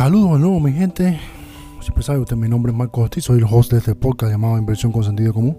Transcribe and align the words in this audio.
Saludos 0.00 0.32
de 0.32 0.38
nuevo, 0.38 0.60
mi 0.60 0.72
gente. 0.72 1.20
Siempre 1.82 2.02
sabe 2.02 2.20
usted, 2.20 2.34
mi 2.34 2.48
nombre 2.48 2.72
es 2.72 2.78
Marco 2.78 3.02
Ortiz, 3.02 3.22
soy 3.22 3.36
el 3.36 3.44
host 3.44 3.70
de 3.70 3.80
este 3.80 3.94
podcast 3.94 4.32
llamado 4.32 4.56
Inversión 4.56 4.92
con 4.92 5.04
Sentido 5.04 5.34
Común. 5.34 5.58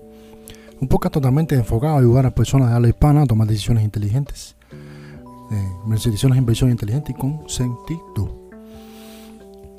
Un 0.80 0.88
podcast 0.88 1.14
totalmente 1.14 1.54
enfocado 1.54 1.94
a 1.94 2.00
ayudar 2.00 2.26
a 2.26 2.34
personas 2.34 2.70
de 2.70 2.76
habla 2.76 2.88
hispana 2.88 3.22
a 3.22 3.26
tomar 3.28 3.48
decisiones 3.48 3.84
inteligentes. 3.84 4.56
Eh, 5.52 5.70
decisiones 5.86 6.38
de 6.38 6.40
inversión 6.40 6.72
inteligente 6.72 7.12
y 7.12 7.14
con 7.14 7.48
sentido. 7.48 8.50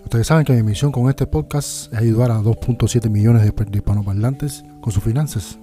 Ustedes 0.04 0.28
saben 0.28 0.44
que 0.44 0.52
mi 0.52 0.62
misión 0.62 0.92
con 0.92 1.08
este 1.08 1.26
podcast 1.26 1.92
es 1.92 1.98
ayudar 1.98 2.30
a 2.30 2.38
2.7 2.38 3.10
millones 3.10 3.42
de 3.42 3.52
hispanoparlantes 3.72 4.64
con 4.80 4.92
sus 4.92 5.02
finanzas. 5.02 5.58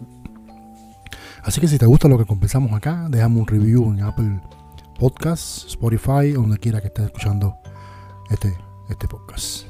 Así 1.42 1.62
que 1.62 1.70
si 1.70 1.78
te 1.78 1.86
gusta 1.86 2.10
lo 2.10 2.18
que 2.18 2.26
conversamos 2.26 2.74
acá, 2.74 3.08
déjame 3.10 3.40
un 3.40 3.48
review 3.48 3.94
en 3.94 4.02
Apple 4.02 4.42
Podcasts, 5.00 5.68
Spotify 5.70 6.34
donde 6.34 6.58
quiera 6.58 6.82
que 6.82 6.88
estés 6.88 7.06
escuchando 7.06 7.56
este, 8.30 8.54
este 8.90 9.08
podcast. 9.08 9.68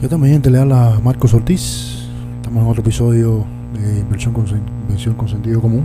¿Qué 0.00 0.08
tal 0.08 0.18
mi 0.18 0.28
gente? 0.28 0.50
Le 0.50 0.58
habla 0.58 1.00
Marcos 1.02 1.34
Ortiz. 1.34 2.08
Estamos 2.36 2.62
en 2.62 2.70
otro 2.70 2.82
episodio 2.82 3.44
de 3.74 4.00
inversión 4.00 4.32
con, 4.32 5.28
sentido 5.28 5.60
común. 5.60 5.82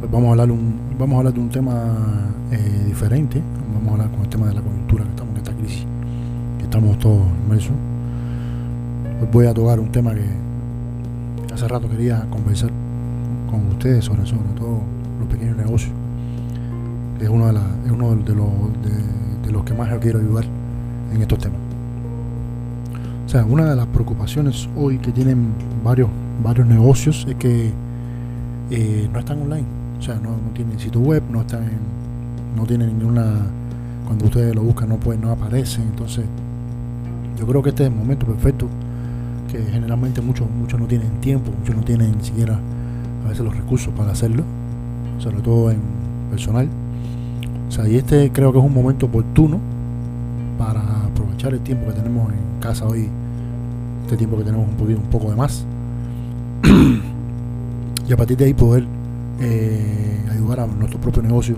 Pues 0.00 0.10
vamos 0.10 0.28
a 0.28 0.30
hablar 0.32 0.50
un, 0.50 0.78
vamos 0.98 1.14
a 1.14 1.18
hablar 1.18 1.34
de 1.34 1.40
un 1.40 1.48
tema 1.48 1.94
eh, 2.52 2.84
diferente. 2.86 3.42
Vamos 3.74 3.88
a 3.88 3.92
hablar 3.92 4.10
con 4.10 4.20
el 4.20 4.28
tema 4.28 4.46
de 4.46 4.54
la 4.54 4.60
coyuntura 4.60 5.04
que 5.04 5.10
estamos 5.10 5.32
en 5.32 5.38
esta 5.38 5.52
crisis, 5.52 5.86
que 6.58 6.64
estamos 6.64 6.98
todos 6.98 7.22
inmersos. 7.44 7.74
Pues 9.18 9.30
voy 9.32 9.46
a 9.46 9.54
tocar 9.54 9.80
un 9.80 9.90
tema 9.90 10.14
que 10.14 10.26
hace 11.56 11.68
rato 11.68 11.88
quería 11.88 12.26
conversar 12.28 12.70
con 13.46 13.66
ustedes 13.68 14.04
sobre, 14.04 14.22
todo 14.22 14.80
los 15.18 15.28
pequeños 15.28 15.56
negocios. 15.56 15.92
Es 17.20 17.28
uno 17.28 17.46
de, 17.46 17.52
la, 17.54 17.62
uno 17.90 18.14
de, 18.14 18.34
los, 18.34 18.48
de, 19.44 19.52
los 19.52 19.64
que 19.64 19.74
más 19.74 19.90
yo 19.90 19.98
quiero 20.00 20.18
ayudar 20.18 20.44
en 21.12 21.22
estos 21.22 21.38
temas. 21.38 21.58
O 23.24 23.28
sea, 23.28 23.44
una 23.44 23.64
de 23.64 23.76
las 23.76 23.86
preocupaciones 23.86 24.68
hoy 24.76 24.98
que 24.98 25.10
tienen 25.10 25.52
varios, 25.82 26.08
varios 26.42 26.66
negocios 26.66 27.26
es 27.28 27.34
que 27.36 27.72
eh, 28.70 29.08
no 29.12 29.18
están 29.18 29.42
online. 29.42 29.66
O 29.98 30.02
sea, 30.02 30.16
no, 30.16 30.36
tienen 30.54 30.78
sitio 30.78 31.00
web, 31.00 31.22
no 31.30 31.40
están 31.40 31.64
no 32.56 32.64
tienen 32.64 32.98
ninguna 32.98 33.24
cuando 34.06 34.26
ustedes 34.26 34.54
lo 34.54 34.62
buscan 34.62 34.88
no 34.88 34.96
puede, 34.96 35.18
no 35.18 35.30
aparece. 35.30 35.82
Entonces, 35.82 36.24
yo 37.38 37.46
creo 37.46 37.62
que 37.62 37.70
este 37.70 37.84
es 37.84 37.90
el 37.90 37.96
momento 37.96 38.26
perfecto 38.26 38.68
que 39.50 39.62
generalmente 39.62 40.20
muchos 40.20 40.48
muchos 40.50 40.78
no 40.78 40.86
tienen 40.86 41.20
tiempo, 41.20 41.50
muchos 41.58 41.76
no 41.76 41.82
tienen 41.82 42.16
ni 42.16 42.24
siquiera 42.24 42.58
a 43.26 43.28
veces 43.28 43.44
los 43.44 43.56
recursos 43.56 43.92
para 43.94 44.12
hacerlo, 44.12 44.44
sobre 45.18 45.38
todo 45.38 45.70
en 45.70 45.78
personal. 46.30 46.68
O 47.68 47.72
sea, 47.72 47.88
y 47.88 47.96
este 47.96 48.30
creo 48.32 48.52
que 48.52 48.58
es 48.58 48.64
un 48.64 48.72
momento 48.72 49.06
oportuno 49.06 49.58
para 50.56 50.80
aprovechar 51.04 51.52
el 51.52 51.60
tiempo 51.60 51.86
que 51.86 51.92
tenemos 51.92 52.32
en 52.32 52.60
casa 52.60 52.86
hoy, 52.86 53.08
este 54.04 54.16
tiempo 54.16 54.38
que 54.38 54.44
tenemos 54.44 54.68
un 54.68 54.76
poquito, 54.76 55.00
un 55.00 55.10
poco 55.10 55.30
de 55.30 55.36
más, 55.36 55.64
y 58.08 58.12
a 58.12 58.16
partir 58.16 58.36
de 58.36 58.44
ahí 58.44 58.54
poder 58.54 58.84
eh, 59.40 60.24
ayudar 60.30 60.60
a 60.60 60.66
nuestro 60.66 61.00
propio 61.00 61.22
negocio 61.22 61.56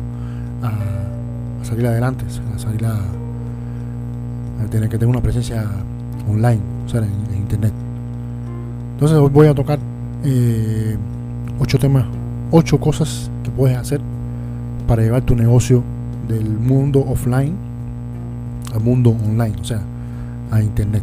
a, 0.63 1.65
salir 1.65 1.87
adelante, 1.87 2.25
a 2.55 2.59
salir 2.59 2.85
a, 2.87 2.99
tener 4.71 4.89
que 4.89 4.99
tener 4.99 5.09
una 5.09 5.23
presencia 5.23 5.65
online, 6.29 6.61
o 6.87 6.89
sea, 6.89 7.01
en, 7.01 7.37
internet. 7.37 7.73
Entonces 8.95 9.17
hoy 9.17 9.31
voy 9.31 9.47
a 9.47 9.55
tocar 9.55 9.79
eh, 10.25 10.97
ocho 11.59 11.79
temas, 11.79 12.05
ocho 12.51 12.79
cosas 12.79 13.31
que 13.43 13.51
puedes 13.51 13.77
hacer 13.77 14.01
para 14.87 15.03
llevar 15.03 15.23
tu 15.23 15.35
negocio 15.35 15.83
del 16.29 16.49
mundo 16.49 17.01
offline 17.01 17.55
al 18.75 18.81
mundo 18.81 19.11
online, 19.11 19.57
o 19.61 19.65
sea, 19.65 19.81
a 20.51 20.63
internet. 20.63 21.03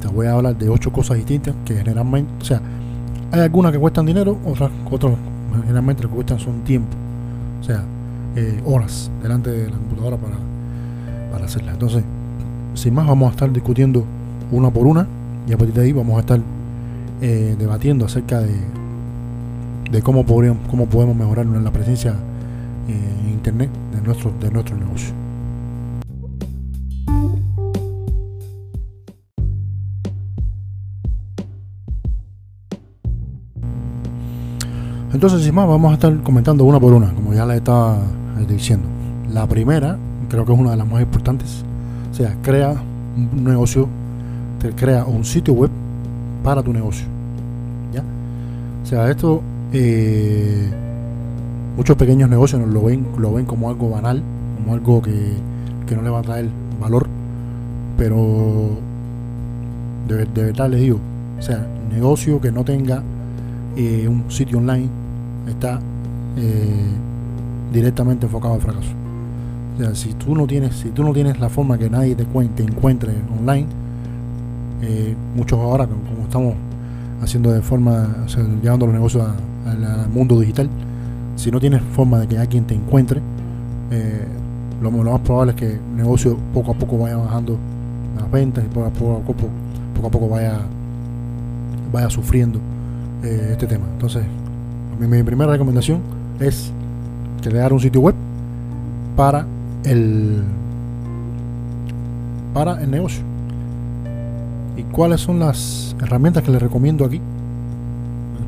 Te 0.00 0.08
voy 0.08 0.26
a 0.26 0.32
hablar 0.32 0.56
de 0.56 0.68
ocho 0.68 0.92
cosas 0.92 1.16
distintas 1.16 1.54
que 1.64 1.76
generalmente, 1.76 2.30
o 2.40 2.44
sea, 2.44 2.60
hay 3.32 3.40
algunas 3.40 3.72
que 3.72 3.78
cuestan 3.78 4.06
dinero, 4.06 4.38
otras, 4.44 4.70
otras 4.90 5.14
generalmente 5.62 6.02
lo 6.02 6.08
que 6.10 6.14
cuestan 6.16 6.38
son 6.38 6.60
tiempo, 6.60 6.94
o 7.60 7.64
sea, 7.64 7.82
eh, 8.36 8.60
horas 8.64 9.10
delante 9.22 9.50
de 9.50 9.70
la 9.70 9.76
computadora 9.76 10.16
para, 10.16 10.36
para 11.32 11.44
hacerlas. 11.46 11.74
Entonces, 11.74 12.04
sin 12.74 12.94
más, 12.94 13.06
vamos 13.06 13.28
a 13.28 13.30
estar 13.30 13.52
discutiendo 13.52 14.04
una 14.52 14.70
por 14.70 14.86
una 14.86 15.06
y 15.48 15.52
a 15.52 15.56
partir 15.56 15.74
de 15.74 15.82
ahí 15.82 15.92
vamos 15.92 16.16
a 16.16 16.20
estar 16.20 16.40
eh, 17.22 17.56
debatiendo 17.58 18.04
acerca 18.04 18.40
de, 18.40 18.54
de 19.90 20.02
cómo, 20.02 20.24
podríamos, 20.24 20.68
cómo 20.68 20.86
podemos 20.86 21.16
mejorar 21.16 21.46
la 21.46 21.70
presencia 21.70 22.14
eh, 22.88 23.20
en 23.24 23.30
internet 23.30 23.70
de 23.92 24.00
nuestro, 24.00 24.32
de 24.40 24.50
nuestro 24.50 24.76
negocio. 24.76 25.14
Entonces, 35.12 35.44
sin 35.44 35.54
más, 35.54 35.66
vamos 35.66 35.92
a 35.92 35.94
estar 35.94 36.22
comentando 36.22 36.64
una 36.64 36.78
por 36.78 36.92
una, 36.92 37.10
como 37.14 37.32
ya 37.32 37.46
les 37.46 37.56
estaba 37.56 37.96
diciendo. 38.46 38.86
La 39.32 39.46
primera, 39.46 39.96
creo 40.28 40.44
que 40.44 40.52
es 40.52 40.58
una 40.58 40.72
de 40.72 40.76
las 40.76 40.86
más 40.86 41.00
importantes, 41.00 41.64
o 42.10 42.14
sea, 42.14 42.36
crea 42.42 42.74
un 43.16 43.44
negocio, 43.44 43.88
te 44.60 44.72
crea 44.72 45.06
un 45.06 45.24
sitio 45.24 45.54
web 45.54 45.70
para 46.42 46.62
tu 46.62 46.70
negocio. 46.72 47.06
¿ya? 47.94 48.02
O 48.82 48.86
sea, 48.86 49.10
esto, 49.10 49.42
eh, 49.72 50.70
muchos 51.76 51.96
pequeños 51.96 52.30
negocios 52.30 52.66
lo 52.66 52.82
ven, 52.82 53.06
lo 53.18 53.32
ven 53.32 53.46
como 53.46 53.68
algo 53.68 53.90
banal, 53.90 54.22
como 54.56 54.74
algo 54.74 55.02
que, 55.02 55.94
no 55.94 56.02
le 56.02 56.10
va 56.10 56.20
a 56.20 56.22
traer 56.22 56.48
valor, 56.80 57.06
pero 57.96 58.70
de, 60.08 60.24
verdad 60.24 60.70
les 60.70 60.80
digo, 60.80 60.98
o 61.38 61.42
sea, 61.42 61.66
negocio 61.90 62.40
que 62.40 62.50
no 62.50 62.64
tenga 62.64 63.02
eh, 63.76 64.08
un 64.08 64.30
sitio 64.30 64.58
online 64.58 64.88
está 65.48 65.78
eh, 66.36 66.90
directamente 67.72 68.26
enfocado 68.26 68.54
al 68.54 68.60
fracaso. 68.60 68.90
O 69.76 69.78
sea, 69.78 69.94
si 69.94 70.14
tú 70.14 70.34
no 70.34 70.46
tienes, 70.46 70.74
si 70.76 70.88
tú 70.88 71.04
no 71.04 71.12
tienes 71.12 71.38
la 71.38 71.50
forma 71.50 71.76
que 71.76 71.90
nadie 71.90 72.14
te, 72.14 72.24
cuente, 72.24 72.62
encuentre 72.62 73.12
online, 73.38 73.66
eh, 74.82 75.14
muchos 75.34 75.58
ahora 75.58 75.86
como 75.86 76.22
estamos 76.22 76.54
haciendo 77.22 77.52
de 77.52 77.60
forma, 77.60 78.26
llevando 78.62 78.86
los 78.86 78.94
negocios 78.94 79.26
al 79.66 80.08
mundo 80.08 80.38
digital, 80.40 80.68
si 81.36 81.50
no 81.50 81.60
tienes 81.60 81.82
forma 81.94 82.18
de 82.20 82.26
que 82.26 82.38
alguien 82.38 82.64
te 82.64 82.74
encuentre, 82.74 83.20
eh, 83.90 84.26
lo, 84.80 84.90
más 84.90 85.20
probable 85.20 85.52
es 85.52 85.58
que 85.58 85.72
el 85.72 85.96
negocio 85.96 86.36
poco 86.52 86.72
a 86.72 86.74
poco 86.74 86.98
vaya 86.98 87.16
bajando 87.16 87.58
las 88.18 88.30
ventas 88.30 88.64
y 88.64 88.68
poco 88.68 88.86
a 88.86 88.90
poco, 88.90 89.34
poco, 89.94 90.06
a 90.06 90.10
poco 90.10 90.28
vaya, 90.28 90.58
vaya 91.92 92.10
sufriendo 92.10 92.60
este 93.22 93.66
tema. 93.66 93.86
Entonces, 93.92 94.24
mi, 94.98 95.22
primera 95.22 95.52
recomendación 95.52 96.00
es 96.40 96.72
crear 97.42 97.72
un 97.72 97.80
sitio 97.80 98.00
web 98.00 98.14
para 99.16 99.46
el 99.84 100.42
para 102.54 102.82
el 102.82 102.90
negocio. 102.90 103.22
¿Y 104.76 104.82
cuáles 104.84 105.20
son 105.20 105.38
las 105.38 105.94
herramientas 106.00 106.42
que 106.42 106.50
les 106.50 106.60
recomiendo 106.60 107.04
aquí? 107.04 107.20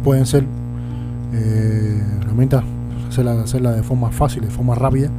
Pueden 0.04 0.26
ser 0.26 0.44
eh, 1.32 2.02
herramientas, 2.20 2.64
hacerla, 3.08 3.42
hacerla 3.42 3.72
de 3.72 3.82
forma 3.82 4.10
fácil, 4.10 4.42
de 4.42 4.50
forma 4.50 4.74
rápida. 4.74 5.10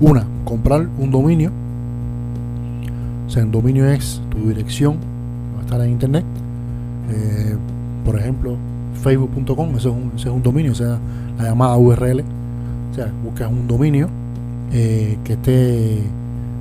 Una, 0.00 0.24
comprar 0.44 0.86
un 0.98 1.10
dominio. 1.10 1.50
O 3.26 3.30
sea, 3.30 3.44
un 3.44 3.52
dominio 3.52 3.88
es 3.88 4.20
tu 4.30 4.48
dirección, 4.48 4.96
va 5.54 5.60
a 5.60 5.62
estar 5.62 5.80
en 5.82 5.90
internet. 5.90 6.24
Eh, 7.10 7.56
por 8.04 8.16
ejemplo, 8.16 8.56
facebook.com, 9.02 9.76
eso, 9.76 9.96
es 10.16 10.26
un, 10.26 10.42
dominio, 10.42 10.72
o 10.72 10.74
sea, 10.74 10.98
la 11.38 11.44
llamada 11.44 11.76
URL. 11.76 12.20
O 12.90 12.94
sea, 12.94 13.10
buscas 13.24 13.50
un 13.50 13.68
dominio 13.68 14.08
eh, 14.72 15.16
que 15.24 15.34
esté 15.34 16.02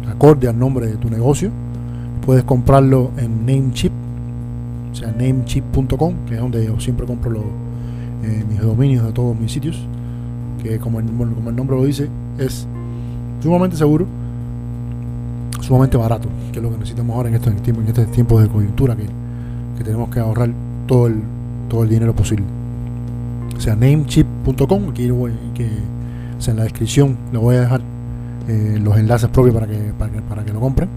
acorde 0.10 0.48
al 0.48 0.58
nombre 0.58 0.88
de 0.88 0.96
tu 0.98 1.10
negocio. 1.10 1.50
Puedes 2.26 2.44
comprarlo 2.44 3.12
en 3.18 3.46
Namecheap, 3.46 3.92
o 4.92 4.96
sea, 4.96 5.12
namecheap.com, 5.12 6.14
que 6.28 6.36
es 6.36 6.40
donde 6.40 6.66
yo 6.66 6.80
siempre 6.80 7.08
compro 7.08 7.32
los, 7.32 7.44
eh, 8.24 8.44
mis 8.48 8.60
dominios 8.62 9.06
de 9.06 9.12
todos 9.12 9.38
mis 9.38 9.52
sitios, 9.52 9.80
que 10.62 10.78
como 10.80 11.00
el, 11.00 11.06
nombre 11.56 11.78
lo 11.78 11.86
dice, 11.86 12.10
es 12.38 12.68
sumamente 13.42 13.78
seguro, 13.78 14.06
sumamente 15.62 15.98
barato, 15.98 16.28
que 16.52 16.60
es 16.60 16.64
lo 16.64 16.72
que 16.72 16.78
necesitamos 16.78 17.16
ahora 17.16 17.30
en 17.30 17.36
estos 17.36 17.56
tiempos, 17.62 17.84
en 17.84 17.90
este 17.90 18.06
tiempo 18.08 18.40
de 18.42 18.48
coyuntura, 18.48 18.96
que, 18.96 19.06
que 19.78 19.84
tenemos 19.84 20.10
que 20.10 20.20
ahorrar 20.20 20.50
todo 20.88 21.08
el 21.08 21.22
todo 21.70 21.84
el 21.84 21.90
dinero 21.90 22.14
posible. 22.14 22.44
O 23.56 23.62
sea, 23.62 23.76
namecheap.com, 23.76 24.90
aquí 24.90 25.10
voy, 25.12 25.32
que, 25.54 25.70
en 26.48 26.58
la 26.58 26.64
descripción 26.64 27.18
le 27.32 27.38
voy 27.38 27.56
a 27.56 27.62
dejar 27.62 27.82
eh, 28.48 28.80
los 28.82 28.98
enlaces 28.98 29.30
propios 29.30 29.54
para 29.54 29.68
que, 29.68 29.94
para 30.28 30.44
que, 30.44 30.52
lo 30.52 30.60
compren. 30.60 30.90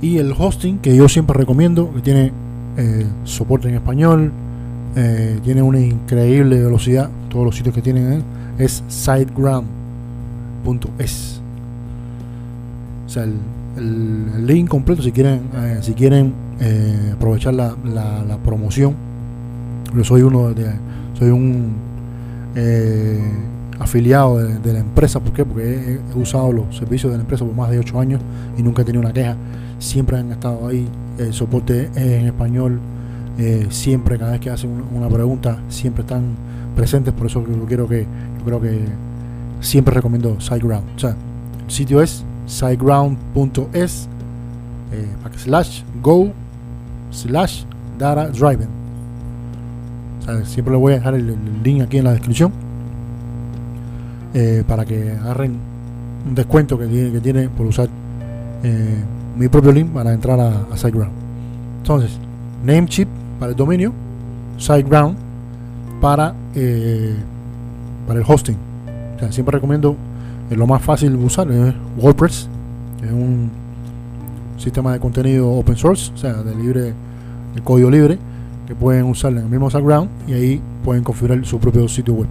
Y 0.00 0.18
el 0.18 0.32
hosting 0.36 0.78
que 0.78 0.94
yo 0.94 1.08
siempre 1.08 1.36
recomiendo, 1.36 1.92
que 1.92 2.02
tiene 2.02 2.32
eh, 2.76 3.06
soporte 3.24 3.68
en 3.68 3.74
español, 3.74 4.32
eh, 4.96 5.38
tiene 5.42 5.62
una 5.62 5.80
increíble 5.80 6.62
velocidad. 6.62 7.10
Todos 7.28 7.44
los 7.44 7.56
sitios 7.56 7.74
que 7.74 7.82
tienen 7.82 8.22
es 8.58 8.82
siteground.es. 8.88 11.40
O 13.06 13.08
sea, 13.08 13.24
el, 13.24 14.46
link 14.46 14.68
completo 14.68 15.02
si 15.02 15.12
quieren, 15.12 15.42
eh, 15.54 15.78
si 15.82 15.92
quieren 15.92 16.32
eh, 16.60 17.12
aprovechar 17.14 17.54
la, 17.54 17.76
promoción. 18.44 18.94
Yo 19.94 20.04
soy 20.04 20.22
uno 20.22 20.52
de, 20.52 20.72
soy 21.14 21.30
un 21.30 21.88
afiliado 23.78 24.38
de, 24.38 24.72
la 24.72 24.80
empresa. 24.80 25.20
¿Por 25.20 25.32
qué? 25.32 25.44
Porque 25.44 26.00
he, 26.14 26.18
usado 26.18 26.52
los 26.52 26.76
servicios 26.76 27.12
de 27.12 27.18
la 27.18 27.22
empresa 27.22 27.44
por 27.44 27.54
más 27.54 27.70
de 27.70 27.78
8 27.78 28.00
años 28.00 28.20
y 28.56 28.62
nunca 28.62 28.82
he 28.82 28.84
tenido 28.84 29.02
una 29.02 29.12
queja. 29.12 29.36
Siempre 29.78 30.18
han 30.18 30.32
estado 30.32 30.66
ahí. 30.66 30.88
El 31.18 31.32
soporte 31.32 31.88
en 31.94 32.26
español 32.26 32.80
eh, 33.38 33.68
siempre, 33.70 34.18
cada 34.18 34.32
vez 34.32 34.40
que 34.40 34.50
hacen 34.50 34.82
una 34.92 35.08
pregunta, 35.08 35.58
siempre 35.68 36.02
están 36.02 36.34
presentes, 36.74 37.14
por 37.14 37.28
eso 37.28 37.44
yo 37.46 37.66
quiero 37.66 37.86
que, 37.86 38.02
yo 38.02 38.44
creo 38.44 38.60
que 38.60 38.80
siempre 39.60 39.94
recomiendo 39.94 40.40
SiteGround. 40.40 41.04
O 41.04 41.08
el 41.08 41.14
sitio 41.70 42.02
es 42.02 42.24
siteground.es 42.46 44.08
eh, 44.92 45.06
slash 45.36 45.82
go 46.02 46.32
slash 47.12 47.62
data 47.96 48.28
driving. 48.28 48.68
Siempre 50.44 50.72
le 50.72 50.78
voy 50.78 50.92
a 50.92 50.96
dejar 50.96 51.14
el, 51.14 51.36
link 51.62 51.82
aquí 51.82 51.98
en 51.98 52.04
la 52.04 52.12
descripción 52.12 52.52
eh, 54.34 54.62
para 54.66 54.84
que 54.84 55.12
agarren 55.12 55.56
un 56.28 56.34
descuento 56.34 56.76
que 56.76 56.86
tiene, 56.86 57.12
que 57.12 57.20
tiene 57.20 57.48
por 57.48 57.66
usar 57.66 57.88
mi 59.38 59.48
propio 59.48 59.70
link 59.70 59.90
para 59.90 60.12
entrar 60.12 60.40
a, 60.40 60.66
a 60.72 60.76
SiteGround. 60.76 61.12
Entonces, 61.82 62.18
Namecheap 62.64 63.08
para 63.38 63.50
el 63.52 63.56
dominio, 63.56 63.92
SiteGround 64.58 65.16
para, 66.00 66.34
eh, 66.54 67.14
para 68.06 68.20
el 68.20 68.24
hosting. 68.26 68.56
siempre 69.30 69.52
recomiendo 69.52 69.96
eh, 70.50 70.56
lo 70.56 70.66
más 70.66 70.82
fácil 70.82 71.16
de 71.16 71.24
usar 71.24 71.50
es 71.50 71.74
WordPress, 71.98 72.48
es 73.02 73.12
un 73.12 73.50
sistema 74.56 74.92
de 74.92 75.00
contenido 75.00 75.50
open 75.50 75.76
source, 75.76 76.12
o 76.14 76.16
sea, 76.16 76.34
de 76.34 76.54
libre, 76.54 76.92
de 77.54 77.62
código 77.62 77.90
libre, 77.90 78.18
que 78.66 78.74
pueden 78.74 79.04
usar 79.04 79.32
en 79.32 79.38
el 79.38 79.48
mismo 79.48 79.70
SiteGround 79.70 80.08
y 80.26 80.32
ahí 80.32 80.60
pueden 80.84 81.02
configurar 81.02 81.44
su 81.44 81.58
propio 81.58 81.88
sitio 81.88 82.14
web. 82.14 82.28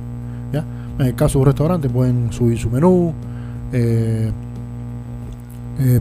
En 0.99 1.05
el 1.05 1.13
caso 1.13 1.37
de 1.37 1.41
un 1.43 1.45
restaurante 1.45 1.89
pueden 1.89 2.31
subir 2.31 2.57
su 2.57 2.71
menú, 2.71 3.13
eh, 3.71 4.31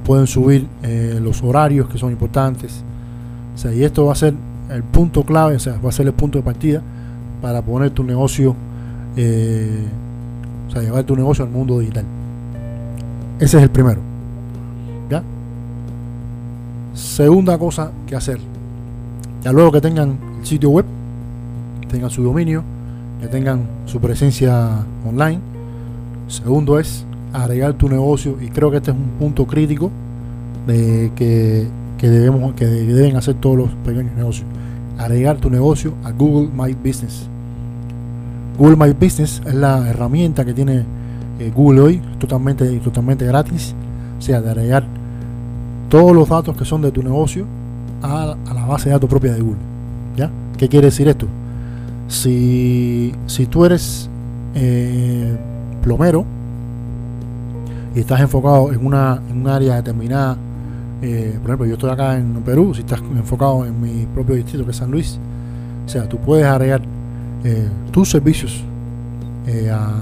pueden 0.03 0.27
subir 0.27 0.67
los 1.21 1.43
horarios 1.43 1.87
que 1.91 1.99
son 1.99 2.13
importantes. 2.13 2.83
y 3.75 3.83
esto 3.83 4.07
va 4.07 4.13
a 4.13 4.17
ser 4.17 4.33
el 4.71 4.83
punto 4.83 5.25
clave, 5.25 5.57
o 5.57 5.59
sea, 5.59 5.79
va 5.85 5.89
a 5.89 5.93
ser 5.93 6.07
el 6.07 6.13
punto 6.13 6.39
de 6.39 6.45
partida 6.45 6.83
para 7.41 7.63
poner 7.63 7.91
tu 7.91 8.03
negocio, 8.03 8.55
eh, 9.17 9.85
o 10.69 10.71
sea, 10.71 10.83
llevar 10.83 11.05
tu 11.05 11.17
negocio 11.17 11.45
al 11.45 11.51
mundo 11.51 11.79
digital. 11.79 12.05
Ese 13.39 13.59
es 13.59 13.63
el 13.63 13.71
primero. 13.71 14.01
¿Ya? 15.11 15.23
Segunda 16.95 17.59
cosa 17.59 17.93
que 18.07 18.17
hacer. 18.17 18.39
Ya 19.43 19.53
luego 19.53 19.73
que 19.73 19.81
tengan 19.81 20.19
el 20.41 20.47
sitio 20.47 20.71
web, 20.71 20.87
tengan 21.89 22.11
su 22.11 22.23
dominio, 22.23 22.65
que 23.21 23.29
tengan 23.29 23.67
su 23.87 24.01
presencia 24.01 24.85
online. 25.07 25.41
Segundo 26.29 26.79
es 26.79 27.05
agregar 27.33 27.75
tu 27.75 27.89
negocio 27.89 28.37
y 28.41 28.49
creo 28.49 28.71
que 28.71 28.79
este 28.79 28.91
es 28.91 28.97
un 28.97 29.11
punto 29.19 29.47
crítico 29.47 29.91
de 30.67 31.13
que, 31.15 31.67
que 31.99 32.09
debemos 32.09 32.55
que 32.55 32.67
deben 32.67 33.17
hacer 33.17 33.35
todos 33.35 33.57
los 33.57 33.71
pequeños 33.85 34.15
negocios 34.15 34.47
agregar 34.99 35.37
tu 35.37 35.51
negocio 35.51 35.95
a 36.05 36.11
Google 36.11 36.49
My 36.55 36.75
Business. 36.75 37.29
Google 38.59 38.77
My 38.77 38.93
Business 38.93 39.43
es 39.45 39.55
la 39.55 39.89
herramienta 39.89 40.45
que 40.45 40.55
tiene 40.55 40.85
eh, 41.39 41.53
Google 41.55 41.81
hoy, 41.81 42.03
totalmente, 42.19 42.67
totalmente 42.81 43.27
gratis. 43.27 43.75
O 44.19 44.23
sea, 44.23 44.41
de 44.41 44.51
agregar 44.51 44.85
todos 45.91 46.15
los 46.15 46.29
datos 46.29 46.57
que 46.57 46.65
son 46.65 46.83
de 46.83 46.91
tu 46.91 47.03
negocio 47.03 47.45
a, 48.03 48.37
la 48.55 48.65
base 48.65 48.89
de 48.89 48.95
datos 48.95 49.11
propia 49.11 49.35
de 49.35 49.41
Google. 49.41 49.61
¿Ya? 50.17 50.31
¿Qué 50.57 50.69
quiere 50.69 50.87
decir 50.87 51.09
esto? 51.09 51.27
Si, 52.09 53.13
si 53.27 53.47
tú 53.47 53.65
eres 53.65 54.09
eh, 54.55 55.37
plomero 55.83 56.25
y 57.95 58.01
estás 58.01 58.21
enfocado 58.21 58.73
en 58.73 58.87
una, 58.87 59.21
en 59.29 59.43
un 59.43 59.49
área 59.49 59.77
determinada 59.77 60.37
eh, 61.09 61.39
por 61.41 61.51
ejemplo, 61.51 61.67
yo 61.67 61.75
estoy 61.75 61.91
acá 61.91 62.17
en 62.17 62.35
Perú, 62.43 62.75
si 62.75 62.81
estás 62.81 63.01
enfocado 63.01 63.65
en 63.65 63.81
mi 63.81 64.07
propio 64.07 64.35
distrito 64.35 64.65
que 64.65 64.73
es 64.73 64.77
San 64.77 64.91
Luis, 64.91 65.19
o 65.85 65.89
sea, 65.89 66.09
tú 66.09 66.19
puedes 66.19 66.45
agregar 66.45 66.83
eh, 67.45 67.69
tus 67.93 68.11
servicios 68.11 68.63
eh, 69.47 69.71
a, 69.71 69.93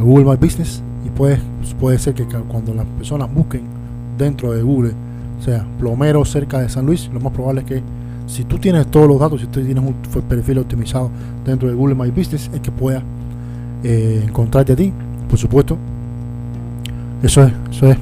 Google 0.00 0.24
My 0.24 0.36
Business 0.36 0.82
y 1.06 1.10
puedes, 1.10 1.38
puede 1.78 1.98
ser 1.98 2.14
que 2.14 2.24
cuando 2.24 2.74
las 2.74 2.84
personas 2.86 3.32
busquen 3.32 3.62
dentro 4.18 4.52
de 4.52 4.62
Google, 4.62 4.92
o 5.38 5.42
sea, 5.42 5.64
plomero 5.78 6.24
cerca 6.24 6.58
de 6.58 6.68
San 6.68 6.86
Luis, 6.86 7.08
lo 7.12 7.20
más 7.20 7.32
probable 7.32 7.60
es 7.60 7.66
que 7.66 7.82
si 8.26 8.44
tú 8.44 8.58
tienes 8.58 8.86
todos 8.88 9.06
los 9.06 9.20
datos, 9.20 9.40
si 9.40 9.46
tú 9.46 9.62
tienes 9.62 9.84
un 9.84 9.94
perfil 10.22 10.58
optimizado 10.58 11.10
dentro 11.44 11.68
de 11.68 11.74
Google 11.74 11.94
My 11.94 12.10
Business, 12.10 12.50
es 12.52 12.60
que 12.60 12.72
pueda 12.72 13.02
encontrarte 13.84 14.72
a 14.72 14.76
ti, 14.76 14.92
por 15.28 15.38
supuesto. 15.38 15.76
Eso 17.22 17.44
es, 17.44 17.52
eso 17.70 17.86
es 17.88 17.98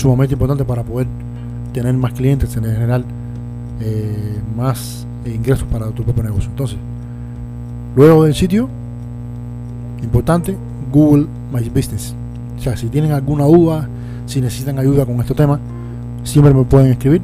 sumamente 0.00 0.34
importante 0.34 0.64
para 0.64 0.82
poder 0.82 1.06
tener 1.72 1.94
más 1.94 2.12
clientes, 2.12 2.56
en 2.56 2.64
general 2.64 3.04
eh, 3.80 4.40
más 4.56 5.06
ingresos 5.24 5.66
para 5.70 5.86
tu 5.90 6.02
propio 6.02 6.22
negocio. 6.24 6.50
Entonces, 6.50 6.78
luego 7.94 8.24
del 8.24 8.34
sitio, 8.34 8.68
importante, 10.02 10.56
Google 10.92 11.26
My 11.52 11.68
Business. 11.68 12.14
O 12.58 12.62
sea, 12.62 12.76
si 12.76 12.88
tienen 12.88 13.12
alguna 13.12 13.44
duda, 13.44 13.88
si 14.26 14.40
necesitan 14.40 14.78
ayuda 14.78 15.06
con 15.06 15.20
este 15.20 15.34
tema, 15.34 15.60
siempre 16.24 16.52
me 16.54 16.64
pueden 16.64 16.92
escribir. 16.92 17.22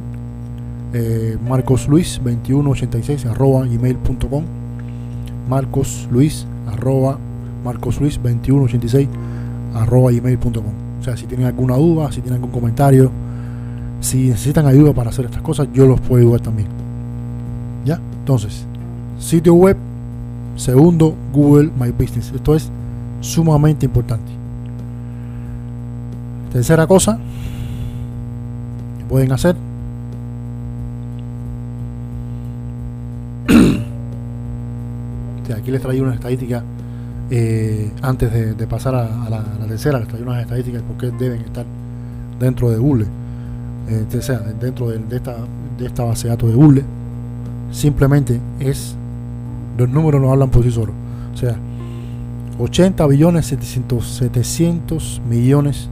Eh, 0.93 1.37
marcosluis2186 1.45 3.25
arroba 3.25 3.65
gmail.com 3.65 4.43
marcosluis 5.49 6.47
arroba 6.65 7.19
marcosluis2186 7.65 9.07
arroba 9.75 10.11
gmail.com 10.11 10.63
o 10.63 10.86
si 11.15 11.27
tienen 11.27 11.47
alguna 11.47 11.75
duda, 11.75 12.11
si 12.11 12.21
tienen 12.21 12.41
algún 12.41 12.51
comentario, 12.51 13.11
si 14.01 14.29
necesitan 14.29 14.65
ayuda 14.65 14.93
para 14.93 15.09
hacer 15.09 15.25
estas 15.25 15.41
cosas, 15.41 15.67
yo 15.73 15.85
los 15.85 16.01
puedo 16.01 16.21
ayudar 16.21 16.41
también. 16.41 16.67
¿Ya? 17.85 17.99
Entonces, 18.19 18.65
sitio 19.19 19.53
web, 19.53 19.77
segundo, 20.55 21.15
Google 21.31 21.71
My 21.79 21.91
Business. 21.91 22.31
Esto 22.33 22.55
es 22.55 22.69
sumamente 23.21 23.85
importante. 23.85 24.31
Tercera 26.51 26.87
cosa 26.87 27.19
que 28.97 29.05
pueden 29.05 29.31
hacer. 29.31 29.55
aquí 35.55 35.71
les 35.71 35.81
traigo 35.81 36.03
una 36.03 36.15
estadística 36.15 36.61
eh, 37.29 37.91
antes 38.01 38.57
de, 38.57 38.67
pasar 38.67 38.95
a, 38.95 39.29
la, 39.29 39.43
tercera, 39.67 39.99
les 39.99 40.07
traigo 40.07 40.29
unas 40.29 40.41
estadísticas 40.41 40.81
de 40.81 40.87
por 40.87 40.97
qué 40.97 41.11
deben 41.17 41.41
estar 41.41 41.65
dentro 42.39 42.69
de 42.69 42.77
Google, 42.77 43.05
eh, 43.89 44.21
sea, 44.21 44.39
dentro 44.39 44.89
de, 44.89 45.15
esta, 45.15 45.35
de 45.77 45.85
esta 45.85 46.03
base 46.03 46.23
de 46.23 46.29
datos 46.29 46.49
de 46.49 46.55
Google. 46.55 46.83
Simplemente 47.71 48.39
es, 48.59 48.95
los 49.77 49.89
números 49.89 50.21
no 50.21 50.31
hablan 50.31 50.49
por 50.49 50.63
sí 50.63 50.71
solos. 50.71 50.95
O 51.33 51.37
sea, 51.37 51.57
80 52.59 53.05
billones 53.07 53.45
700, 53.47 54.07
700 54.07 55.21
millones 55.29 55.89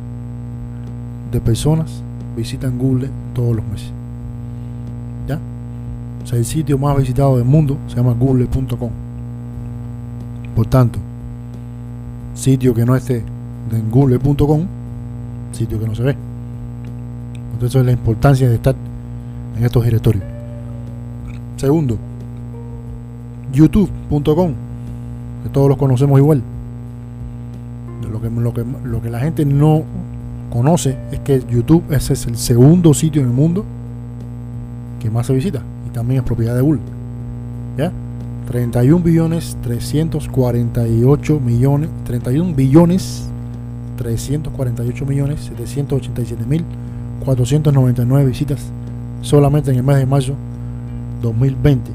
de 1.31 1.41
personas 1.41 2.01
visitan 2.35 2.77
Google 2.77 3.09
todos 3.33 3.57
los 3.57 3.65
meses. 3.65 3.91
¿Ya? 5.27 5.39
O 6.23 6.27
sea, 6.27 6.39
el 6.39 6.45
sitio 6.45 6.77
más 6.77 6.97
visitado 6.97 7.35
del 7.35 7.45
mundo 7.45 7.77
se 7.87 7.97
llama 7.97 8.13
google.com. 8.13 8.89
Por 10.55 10.65
tanto, 10.67 10.99
sitio 12.35 12.73
que 12.73 12.85
no 12.85 12.95
esté 12.95 13.23
en 13.71 13.89
google.com, 13.89 14.65
sitio 15.51 15.79
que 15.79 15.87
no 15.87 15.95
se 15.95 16.03
ve. 16.03 16.15
Entonces 17.53 17.79
es 17.79 17.85
la 17.85 17.91
importancia 17.91 18.47
de 18.47 18.55
estar 18.55 18.75
en 19.57 19.63
estos 19.63 19.83
directorios. 19.83 20.23
Segundo, 21.57 21.97
youtube.com, 23.53 24.53
que 25.43 25.49
todos 25.49 25.69
los 25.69 25.77
conocemos 25.77 26.19
igual. 26.19 26.43
Lo 28.11 28.21
que, 28.21 28.29
lo, 28.29 28.53
que, 28.53 28.65
lo 28.83 29.01
que 29.01 29.09
la 29.09 29.19
gente 29.19 29.45
no 29.45 29.83
conoce 30.49 30.97
es 31.11 31.19
que 31.19 31.41
YouTube 31.49 31.83
ese 31.89 32.13
es 32.13 32.27
el 32.27 32.37
segundo 32.37 32.93
sitio 32.93 33.21
en 33.21 33.29
el 33.29 33.33
mundo 33.33 33.65
que 34.99 35.09
más 35.09 35.27
se 35.27 35.33
visita 35.33 35.61
y 35.87 35.89
también 35.89 36.19
es 36.19 36.25
propiedad 36.25 36.55
de 36.55 36.61
Google. 36.61 36.94
¿Ya? 38.45 38.51
31 38.51 39.03
billones 39.03 39.57
348 39.63 41.39
millones 41.39 41.89
31 42.05 42.55
billones 42.55 43.27
348 43.97 45.05
millones 45.05 45.39
787 45.41 46.45
mil 46.45 46.63
499 47.23 48.25
visitas 48.25 48.71
solamente 49.21 49.71
en 49.71 49.77
el 49.77 49.83
mes 49.83 49.97
de 49.97 50.05
mayo 50.05 50.35
2020 51.21 51.91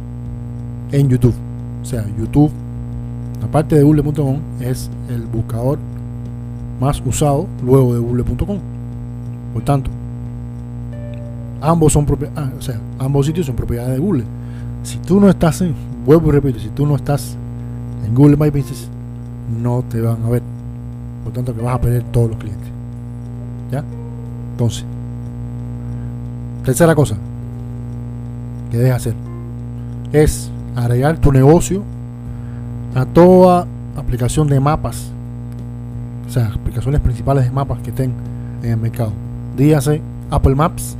en 0.92 1.08
YouTube 1.08 1.34
O 1.82 1.84
sea, 1.84 2.04
YouTube, 2.18 2.50
aparte 3.42 3.76
de 3.76 3.82
google.com, 3.82 4.38
es 4.60 4.90
el 5.08 5.22
buscador 5.22 5.78
más 6.80 7.02
usado 7.04 7.46
luego 7.64 7.94
de 7.94 8.00
google.com. 8.00 8.58
Por 9.52 9.62
tanto, 9.64 9.90
ambos 11.60 11.92
son 11.92 12.06
ah, 12.36 12.50
o 12.58 12.62
sea, 12.62 12.80
ambos 12.98 13.26
sitios 13.26 13.46
son 13.46 13.56
propiedad 13.56 13.88
de 13.88 13.98
Google. 13.98 14.24
Si 14.82 14.98
tú 14.98 15.20
no 15.20 15.28
estás 15.28 15.60
en, 15.60 15.74
vuelvo 16.04 16.28
y 16.28 16.32
repito, 16.32 16.58
si 16.58 16.68
tú 16.68 16.86
no 16.86 16.96
estás 16.96 17.36
en 18.04 18.14
Google 18.14 18.36
My 18.36 18.50
Business, 18.50 18.88
no 19.62 19.82
te 19.88 20.00
van 20.00 20.22
a 20.24 20.28
ver. 20.28 20.42
Por 21.24 21.32
tanto, 21.32 21.54
que 21.54 21.60
vas 21.60 21.74
a 21.74 21.80
perder 21.80 22.02
todos 22.04 22.30
los 22.30 22.38
clientes. 22.38 22.68
¿Ya? 23.70 23.84
Entonces, 24.52 24.84
tercera 26.64 26.94
cosa 26.94 27.16
que 28.70 28.78
debes 28.78 28.92
hacer 28.92 29.14
es 30.12 30.50
agregar 30.76 31.18
tu 31.18 31.32
negocio 31.32 31.82
a 32.94 33.04
toda 33.04 33.66
aplicación 33.96 34.48
de 34.48 34.60
mapas, 34.60 35.10
o 36.26 36.30
sea, 36.30 36.46
aplicaciones 36.46 37.00
principales 37.00 37.44
de 37.44 37.50
mapas 37.50 37.80
que 37.80 37.90
estén 37.90 38.12
en 38.62 38.70
el 38.70 38.76
mercado. 38.76 39.12
Dígase 39.56 40.00
Apple 40.30 40.54
Maps, 40.54 40.96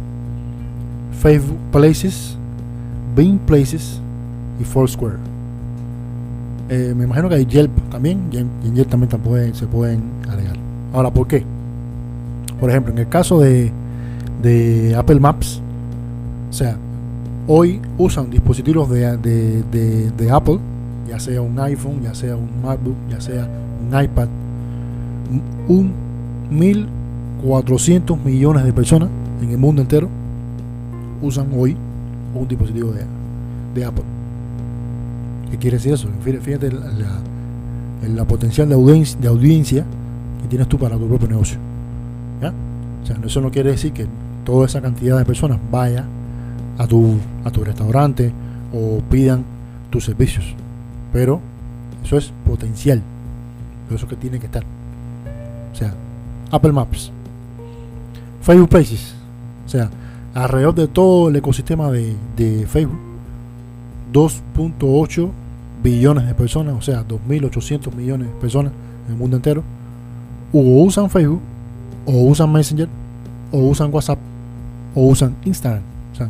Facebook 1.21 1.59
Places, 1.73 2.37
Bing 3.16 3.38
Places 3.38 4.00
y 4.61 4.64
Foursquare. 4.64 5.17
Eh, 6.69 6.95
me 6.97 7.05
imagino 7.05 7.29
que 7.29 7.35
hay 7.37 7.47
Yelp 7.47 7.71
también, 7.90 8.29
y 8.31 8.38
en 8.38 8.75
Yelp 8.75 8.88
también 8.88 9.11
se 9.55 9.67
pueden 9.67 10.02
agregar. 10.29 10.57
Ahora, 10.93 11.11
¿por 11.11 11.26
qué? 11.26 11.45
Por 12.61 12.71
ejemplo, 12.71 12.93
en 12.93 12.99
el 12.99 13.09
caso 13.09 13.40
de, 13.40 13.73
de 14.43 14.95
Apple 14.95 15.19
Maps, 15.19 15.61
o 16.50 16.52
sea, 16.52 16.76
hoy 17.47 17.81
usan 17.99 18.31
dispositivos 18.31 18.90
de, 18.90 19.17
de, 19.17 20.31
Apple, 20.31 20.59
ya 21.09 21.19
sea 21.19 21.40
un 21.40 21.59
iPhone, 21.59 22.02
ya 22.02 22.14
sea 22.14 22.37
un 22.37 22.49
MacBook, 22.62 22.97
ya 23.09 23.21
sea 23.21 23.49
un 23.81 24.02
iPad, 24.02 24.29
un 25.69 25.93
1.400 26.52 28.23
millones 28.25 28.64
de 28.64 28.73
personas 28.73 29.09
en 29.40 29.50
el 29.50 29.59
mundo 29.59 29.83
entero 29.83 30.09
usan 31.23 31.49
hoy 31.57 31.76
un 32.35 32.49
dispositivo 32.49 32.93
de, 32.93 33.05
de 33.75 33.85
Apple. 33.85 34.05
¿Qué 35.50 35.59
quiere 35.59 35.76
decir 35.76 35.92
eso? 35.92 36.09
Fíjate 36.23 36.71
la, 36.71 38.25
potencial 38.25 38.69
de 38.69 38.75
audiencia, 39.28 39.85
que 40.42 40.49
tienes 40.49 40.69
tú 40.69 40.78
para 40.78 40.97
tu 40.97 41.07
propio 41.09 41.28
negocio. 41.28 41.59
¿Ya? 42.40 42.52
O 43.02 43.07
sea, 43.07 43.19
eso 43.25 43.40
no 43.40 43.50
quiere 43.50 43.71
decir 43.71 43.92
que 43.92 44.07
toda 44.45 44.66
esa 44.66 44.80
cantidad 44.80 45.19
de 45.19 45.25
personas 45.25 45.59
vaya 45.71 46.04
a 46.78 46.87
tu, 46.87 47.16
a 47.45 47.50
tu 47.50 47.64
restaurante 47.64 48.33
o 48.73 49.00
pidan 49.11 49.45
tus 49.90 50.04
servicios. 50.04 50.54
Pero 51.12 51.40
eso 52.04 52.16
es 52.16 52.33
potencial. 52.47 53.02
Eso 53.92 54.07
que 54.07 54.16
tiene 54.16 54.38
que 54.38 54.47
estar. 54.47 54.62
O 55.73 55.76
sea, 55.76 55.92
Apple 56.50 56.73
Maps, 56.73 57.11
Facebook 58.42 58.69
Pages, 58.69 59.14
o 59.66 59.69
sea, 59.69 59.90
alrededor 60.35 60.75
de 60.75 60.88
todo 60.88 61.28
el 61.28 61.37
ecosistema 61.37 61.90
de, 61.90 62.14
de 62.37 62.66
Facebook, 62.66 62.99
2.8 64.12 65.31
billones 65.83 66.26
de 66.26 66.35
personas, 66.35 66.75
o 66.75 66.83
sea, 66.83 67.07
2.800 67.07 67.95
millones 67.95 68.29
de 68.29 68.35
personas 68.35 68.73
en 69.07 69.12
el 69.12 69.19
mundo 69.19 69.37
entero, 69.37 69.62
o 70.52 70.61
usan 70.85 71.09
Facebook, 71.09 71.40
o 72.07 72.12
usan 72.25 72.52
Messenger, 72.52 72.88
o 73.52 73.59
usan 73.59 73.93
WhatsApp, 73.93 74.19
o 74.95 75.07
usan 75.07 75.37
Instagram. 75.45 75.83
O 76.12 76.17
sea, 76.17 76.29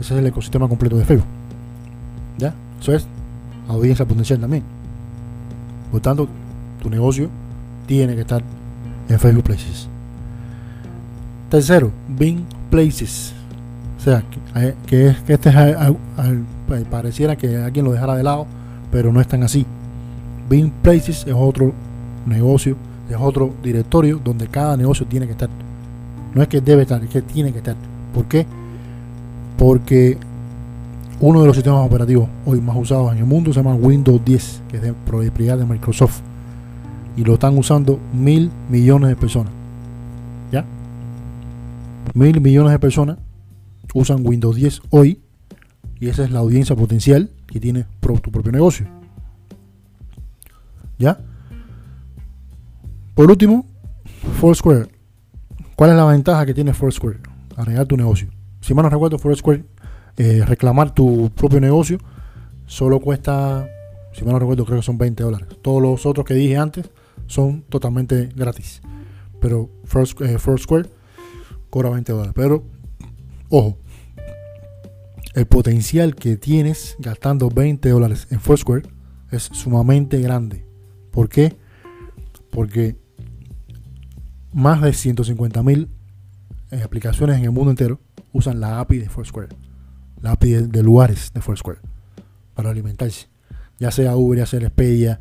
ese 0.00 0.14
es 0.14 0.20
el 0.20 0.26
ecosistema 0.26 0.68
completo 0.68 0.96
de 0.96 1.04
Facebook. 1.04 1.26
¿Ya? 2.38 2.54
Eso 2.80 2.92
es 2.92 3.06
audiencia 3.68 4.06
potencial 4.06 4.40
también. 4.40 4.62
Por 5.90 6.00
tanto, 6.00 6.28
tu 6.82 6.88
negocio 6.88 7.28
tiene 7.86 8.14
que 8.14 8.22
estar 8.22 8.42
en 9.08 9.18
Facebook 9.18 9.44
Places. 9.44 9.88
Tercero, 11.50 11.90
Bing 12.08 12.44
Places. 12.70 13.34
O 13.98 14.00
sea, 14.00 14.24
que, 14.86 15.14
que 15.24 15.32
este 15.32 15.50
es, 15.50 15.54
pareciera 16.80 17.36
que 17.36 17.56
alguien 17.56 17.84
lo 17.84 17.92
dejara 17.92 18.14
de 18.14 18.22
lado, 18.22 18.46
pero 18.90 19.12
no 19.12 19.20
es 19.20 19.28
tan 19.28 19.42
así. 19.42 19.66
Bing 20.48 20.70
Places 20.82 21.24
es 21.26 21.34
otro 21.34 21.72
negocio, 22.26 22.76
es 23.08 23.16
otro 23.18 23.52
directorio 23.62 24.20
donde 24.22 24.48
cada 24.48 24.76
negocio 24.76 25.06
tiene 25.06 25.26
que 25.26 25.32
estar. 25.32 25.48
No 26.34 26.42
es 26.42 26.48
que 26.48 26.60
debe 26.60 26.82
estar, 26.82 27.02
es 27.02 27.10
que 27.10 27.22
tiene 27.22 27.52
que 27.52 27.58
estar. 27.58 27.76
¿Por 28.14 28.26
qué? 28.26 28.46
Porque 29.58 30.18
uno 31.20 31.40
de 31.40 31.46
los 31.46 31.54
sistemas 31.54 31.86
operativos 31.86 32.28
hoy 32.44 32.60
más 32.60 32.76
usados 32.76 33.12
en 33.12 33.18
el 33.18 33.24
mundo 33.24 33.52
se 33.52 33.60
llama 33.60 33.74
Windows 33.74 34.24
10, 34.24 34.62
que 34.68 34.76
es 34.78 34.82
de 34.82 34.92
propiedad 34.92 35.56
de 35.56 35.64
Microsoft. 35.64 36.20
Y 37.16 37.24
lo 37.24 37.34
están 37.34 37.56
usando 37.56 37.98
mil 38.12 38.50
millones 38.70 39.10
de 39.10 39.16
personas. 39.16 39.52
¿Ya? 40.50 40.64
Mil 42.14 42.40
millones 42.40 42.72
de 42.72 42.78
personas 42.78 43.18
usan 43.94 44.26
Windows 44.26 44.56
10 44.56 44.82
hoy. 44.90 45.20
Y 46.02 46.08
esa 46.08 46.24
es 46.24 46.32
la 46.32 46.40
audiencia 46.40 46.74
potencial 46.74 47.30
que 47.46 47.60
tiene 47.60 47.86
tu 48.00 48.32
propio 48.32 48.50
negocio. 48.50 48.88
¿Ya? 50.98 51.16
Por 53.14 53.30
último, 53.30 53.64
Foursquare. 54.40 54.88
¿Cuál 55.76 55.90
es 55.90 55.96
la 55.96 56.04
ventaja 56.06 56.44
que 56.44 56.54
tiene 56.54 56.74
Foursquare? 56.74 57.20
Agregar 57.56 57.86
tu 57.86 57.96
negocio. 57.96 58.26
Si 58.60 58.74
mal 58.74 58.82
no 58.82 58.90
recuerdo, 58.90 59.16
Foursquare, 59.16 59.64
eh, 60.16 60.42
reclamar 60.44 60.92
tu 60.92 61.30
propio 61.36 61.60
negocio, 61.60 61.98
solo 62.66 62.98
cuesta, 62.98 63.68
si 64.12 64.24
mal 64.24 64.32
no 64.32 64.40
recuerdo, 64.40 64.64
creo 64.64 64.80
que 64.80 64.84
son 64.84 64.98
20 64.98 65.22
dólares. 65.22 65.48
Todos 65.62 65.80
los 65.80 66.04
otros 66.04 66.26
que 66.26 66.34
dije 66.34 66.56
antes 66.56 66.90
son 67.28 67.62
totalmente 67.68 68.28
gratis. 68.34 68.82
Pero 69.40 69.70
eh, 70.18 70.38
Foursquare 70.38 70.90
cobra 71.70 71.90
20 71.90 72.10
dólares. 72.10 72.32
Pero, 72.34 72.64
ojo, 73.50 73.78
el 75.34 75.46
potencial 75.46 76.14
que 76.14 76.36
tienes 76.36 76.96
gastando 76.98 77.48
20 77.48 77.88
dólares 77.88 78.26
en 78.30 78.40
Foursquare 78.40 78.82
es 79.30 79.44
sumamente 79.44 80.20
grande. 80.20 80.66
¿Por 81.10 81.28
qué? 81.28 81.56
Porque 82.50 82.96
más 84.52 84.82
de 84.82 84.92
150 84.92 85.62
mil 85.62 85.88
eh, 86.70 86.82
aplicaciones 86.82 87.38
en 87.38 87.44
el 87.44 87.50
mundo 87.50 87.70
entero 87.70 88.00
usan 88.32 88.60
la 88.60 88.80
API 88.80 88.98
de 88.98 89.08
Foursquare, 89.08 89.48
la 90.20 90.32
API 90.32 90.52
de, 90.68 90.82
lugares 90.82 91.30
de 91.32 91.40
Foursquare 91.40 91.80
para 92.54 92.70
alimentarse, 92.70 93.28
ya 93.78 93.90
sea 93.90 94.16
Uber, 94.16 94.38
ya 94.38 94.46
sea 94.46 94.60
Expedia, 94.60 95.20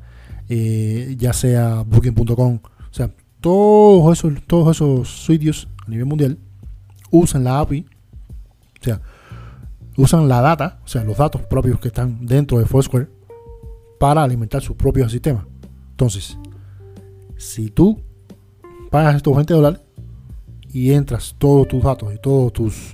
eh, 0.49 1.15
ya 1.17 1.33
sea 1.33 1.83
Booking.com, 1.83 2.59
o 2.63 2.93
sea, 2.93 3.13
todos 3.39 4.17
esos, 4.17 4.41
todos 4.45 4.77
esos 4.77 5.25
sitios 5.25 5.67
a 5.85 5.89
nivel 5.89 6.05
mundial 6.05 6.37
usan 7.09 7.43
la 7.43 7.59
API, 7.59 7.85
o 8.79 8.83
sea, 8.83 9.01
usan 9.97 10.27
la 10.27 10.41
data, 10.41 10.79
o 10.83 10.87
sea, 10.87 11.03
los 11.03 11.17
datos 11.17 11.41
propios 11.43 11.79
que 11.79 11.89
están 11.89 12.25
dentro 12.25 12.59
de 12.59 12.65
Foursquare 12.65 13.07
para 13.99 14.23
alimentar 14.23 14.61
sus 14.61 14.75
propios 14.75 15.11
sistemas. 15.11 15.45
Entonces, 15.91 16.37
si 17.37 17.69
tú 17.69 17.99
pagas 18.89 19.15
estos 19.15 19.35
20 19.35 19.53
dólares 19.53 19.81
y 20.71 20.91
entras 20.91 21.35
todos 21.37 21.67
tus 21.67 21.83
datos 21.83 22.13
y 22.13 22.17
todos 22.17 22.53
tus 22.53 22.93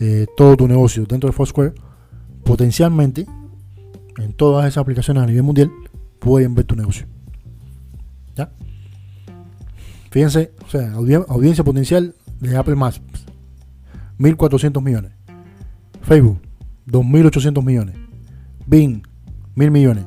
eh, 0.00 0.26
todo 0.36 0.56
tu 0.56 0.66
negocio 0.66 1.04
dentro 1.06 1.28
de 1.28 1.32
Foursquare, 1.32 1.74
potencialmente 2.44 3.26
en 4.18 4.32
todas 4.32 4.66
esas 4.66 4.78
aplicaciones 4.78 5.22
a 5.22 5.26
nivel 5.26 5.42
mundial 5.42 5.70
pueden 6.18 6.54
ver 6.54 6.64
tu 6.64 6.74
negocio. 6.74 7.06
¿Ya? 8.34 8.50
Fíjense, 10.10 10.52
o 10.66 10.68
sea, 10.68 10.92
audiencia 10.92 11.62
potencial 11.62 12.14
de 12.40 12.56
Apple 12.56 12.74
Maps, 12.74 13.00
1.400 14.18 14.82
millones. 14.82 15.12
Facebook, 16.02 16.40
2.800 16.86 17.64
millones. 17.64 17.96
Bing, 18.66 19.02
1.000 19.56 19.70
millones. 19.70 20.04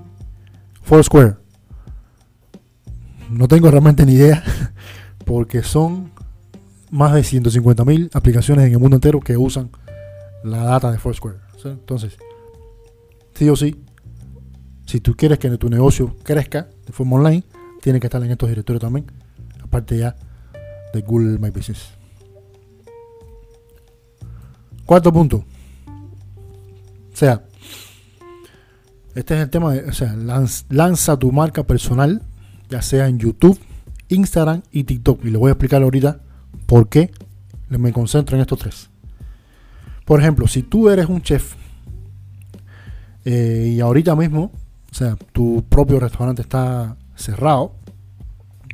Foursquare, 0.82 1.38
no 3.30 3.48
tengo 3.48 3.72
realmente 3.72 4.06
ni 4.06 4.14
idea, 4.14 4.44
porque 5.26 5.64
son 5.64 6.12
más 6.92 7.14
de 7.14 7.22
150.000 7.22 8.10
aplicaciones 8.14 8.68
en 8.68 8.74
el 8.74 8.80
mundo 8.80 8.98
entero 8.98 9.20
que 9.20 9.36
usan 9.36 9.70
la 10.44 10.64
data 10.64 10.92
de 10.92 11.00
Foursquare. 11.00 11.38
Entonces, 11.64 12.18
sí 13.34 13.50
o 13.50 13.56
sí, 13.56 13.84
si 14.86 15.00
tú 15.00 15.16
quieres 15.16 15.40
que 15.40 15.50
tu 15.58 15.70
negocio 15.70 16.16
crezca 16.24 16.70
de 16.86 16.94
forma 16.94 17.16
online, 17.16 17.44
tiene 17.82 18.00
que 18.00 18.08
estar 18.08 18.24
en 18.24 18.30
estos 18.30 18.50
directorios 18.50 18.82
también, 18.82 19.06
aparte 19.64 19.98
ya 19.98 20.16
de 20.94 21.02
Google 21.02 21.40
My 21.40 21.50
Business. 21.50 21.90
Cuarto 24.86 25.12
punto. 25.12 25.44
O 27.16 27.18
sea, 27.18 27.44
este 29.16 29.36
es 29.36 29.40
el 29.40 29.50
tema 29.50 29.72
de, 29.72 29.90
o 29.90 29.94
sea, 29.94 30.14
lanza 30.70 31.18
tu 31.18 31.32
marca 31.32 31.64
personal, 31.64 32.22
ya 32.70 32.82
sea 32.82 33.08
en 33.08 33.20
YouTube, 33.20 33.58
Instagram 34.10 34.64
y 34.74 34.84
TikTok. 34.84 35.24
Y 35.24 35.30
le 35.30 35.38
voy 35.38 35.48
a 35.48 35.54
explicar 35.54 35.82
ahorita 35.82 36.20
por 36.66 36.90
qué 36.90 37.12
me 37.70 37.94
concentro 37.94 38.36
en 38.36 38.42
estos 38.42 38.60
tres. 38.60 38.90
Por 40.04 40.20
ejemplo, 40.20 40.46
si 40.46 40.62
tú 40.62 40.90
eres 40.90 41.06
un 41.08 41.22
chef 41.22 41.56
eh, 43.24 43.74
y 43.78 43.80
ahorita 43.80 44.14
mismo 44.18 44.52
o 44.92 44.98
sea, 44.98 45.18
tu 45.32 45.64
propio 45.70 46.02
restaurante 46.02 46.42
está 46.42 46.98
cerrado, 47.16 47.76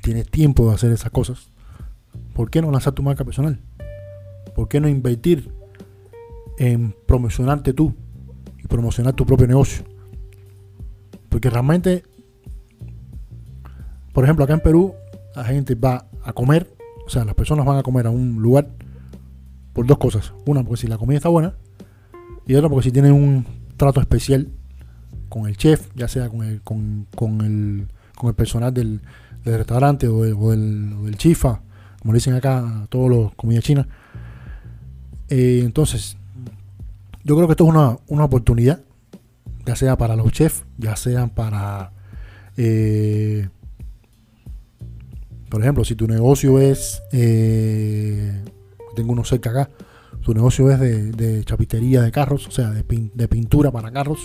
tienes 0.02 0.28
tiempo 0.30 0.68
de 0.68 0.74
hacer 0.74 0.92
esas 0.92 1.12
cosas, 1.12 1.52
¿por 2.34 2.50
qué 2.50 2.60
no 2.60 2.72
lanzar 2.72 2.94
tu 2.94 3.04
marca 3.04 3.24
personal? 3.24 3.60
¿Por 4.56 4.68
qué 4.68 4.80
no 4.80 4.88
invertir 4.88 5.52
en 6.58 6.96
promocionarte 7.06 7.74
tú 7.74 7.96
y 8.64 8.68
promocionar 8.68 9.14
tu 9.14 9.26
propio 9.26 9.48
negocio? 9.48 9.84
Porque 11.30 11.50
realmente, 11.50 12.04
por 14.14 14.24
ejemplo, 14.24 14.44
acá 14.44 14.54
en 14.54 14.60
Perú, 14.60 14.94
la 15.36 15.44
gente 15.46 15.76
va 15.76 16.08
a 16.24 16.34
comer, 16.34 16.68
o 17.06 17.10
sea, 17.10 17.26
las 17.26 17.36
personas 17.36 17.66
van 17.66 17.78
a 17.78 17.84
comer 17.84 18.08
a 18.08 18.10
un 18.10 18.42
lugar 18.42 18.68
por 19.74 19.86
dos 19.86 19.98
cosas. 19.98 20.34
Una, 20.46 20.64
porque 20.64 20.82
si 20.82 20.88
la 20.88 20.98
comida 20.98 21.18
está 21.18 21.30
buena, 21.30 21.56
y 22.46 22.56
otra, 22.56 22.70
porque 22.70 22.84
si 22.84 22.92
tienen 22.92 23.14
un 23.14 23.46
trato 23.78 24.02
especial 24.02 24.50
con 25.30 25.48
el 25.48 25.56
chef, 25.56 25.90
ya 25.96 26.08
sea 26.08 26.30
con 26.30 26.44
el, 26.44 26.62
con, 26.62 27.08
el, 27.42 27.88
con 28.16 28.30
el 28.30 28.36
personal 28.36 28.74
del, 28.74 29.02
restaurante 29.46 30.08
o, 30.08 30.24
del, 30.24 31.16
chifa, 31.18 31.62
como 32.00 32.14
dicen 32.14 32.34
acá 32.34 32.88
todos 32.90 33.10
los 33.10 33.34
comidas 33.36 33.64
chinas. 33.64 33.88
Eh, 35.30 35.62
entonces, 35.64 36.18
yo 37.24 37.36
creo 37.36 37.48
que 37.48 37.54
esto 37.54 37.64
es 37.66 37.70
una, 37.70 37.98
una 38.08 38.26
oportunidad 38.26 38.82
ya 39.66 39.76
sea 39.76 39.98
para 39.98 40.16
los 40.16 40.32
chefs, 40.32 40.64
ya 40.78 40.96
sean 40.96 41.30
para, 41.30 41.92
eh, 42.58 43.48
por 45.50 45.62
ejemplo, 45.62 45.84
si 45.84 45.96
tu 45.96 46.08
negocio 46.08 46.60
es, 46.60 47.02
eh, 47.12 48.44
tengo 48.96 49.12
uno 49.12 49.24
cerca 49.24 49.52
acá, 49.52 49.70
tu 50.22 50.34
negocio 50.34 50.70
es 50.72 50.80
de, 50.80 51.44
chapitería 51.46 52.02
de 52.02 52.12
carros, 52.12 52.48
o 52.48 52.52
sea, 52.52 52.70
de, 52.70 52.84
de, 53.14 53.28
pintura 53.28 53.72
para 53.72 53.92
carros, 53.92 54.20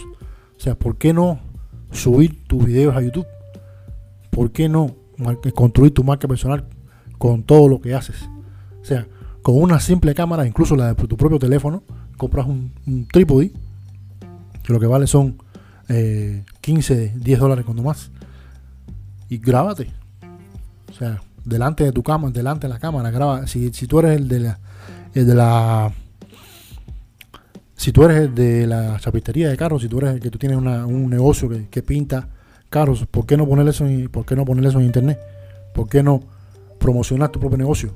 o 0.56 0.60
sea, 0.60 0.74
¿por 0.74 0.96
qué 0.96 1.12
no 1.12 1.40
subir 1.90 2.46
tus 2.46 2.64
videos 2.64 2.96
a 2.96 3.02
YouTube? 3.02 3.26
¿Por 4.30 4.52
qué 4.52 4.68
no 4.68 4.94
construir 5.54 5.94
tu 5.94 6.04
marca 6.04 6.28
personal 6.28 6.66
con 7.16 7.42
todo 7.42 7.68
lo 7.68 7.80
que 7.80 7.94
haces? 7.94 8.28
O 8.80 8.84
sea, 8.84 9.06
con 9.42 9.56
una 9.56 9.80
simple 9.80 10.14
cámara, 10.14 10.46
incluso 10.46 10.76
la 10.76 10.92
de 10.92 11.06
tu 11.06 11.16
propio 11.16 11.38
teléfono, 11.38 11.82
compras 12.16 12.46
un, 12.46 12.72
un 12.86 13.06
trípode 13.06 13.52
que 14.62 14.72
lo 14.72 14.80
que 14.80 14.86
vale 14.86 15.06
son 15.06 15.38
15, 16.60 17.04
eh, 17.04 17.12
10 17.14 17.38
dólares 17.38 17.64
cuando 17.64 17.82
más. 17.82 18.10
Y 19.28 19.38
grábate. 19.38 19.90
O 20.90 20.94
sea, 20.94 21.22
delante 21.44 21.84
de 21.84 21.92
tu 21.92 22.02
cama, 22.02 22.30
delante 22.30 22.66
de 22.66 22.72
la 22.72 22.78
cámara, 22.78 23.10
graba. 23.10 23.46
Si, 23.46 23.72
si 23.72 23.86
tú 23.86 24.00
eres 24.00 24.16
el 24.16 24.28
de 24.28 24.40
la, 24.40 24.58
el 25.14 25.26
de 25.26 25.34
la 25.34 25.92
si 27.76 27.92
tú 27.92 28.04
eres 28.04 28.16
el 28.16 28.34
de 28.34 28.66
la 28.66 28.98
chapistería 28.98 29.48
de 29.48 29.56
carros, 29.56 29.82
si 29.82 29.88
tú 29.88 29.98
eres 29.98 30.14
el 30.14 30.20
que 30.20 30.30
tú 30.30 30.38
tienes 30.38 30.58
un 30.58 31.10
negocio 31.10 31.48
que, 31.70 31.82
pinta 31.82 32.28
carros, 32.70 33.06
¿por 33.06 33.26
qué 33.26 33.36
no 33.36 33.46
poner 33.46 33.68
eso 33.68 33.86
en, 33.86 34.08
por 34.08 34.24
qué 34.24 34.34
no 34.34 34.44
poner 34.44 34.64
eso 34.64 34.80
en 34.80 34.86
internet? 34.86 35.20
¿Por 35.74 35.88
qué 35.88 36.02
no 36.02 36.22
promocionar 36.78 37.28
tu 37.28 37.38
propio 37.38 37.58
negocio? 37.58 37.92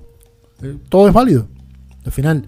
Eh, 0.63 0.77
todo 0.89 1.09
es 1.09 1.15
válido. 1.15 1.49
Al 2.05 2.13
final, 2.13 2.45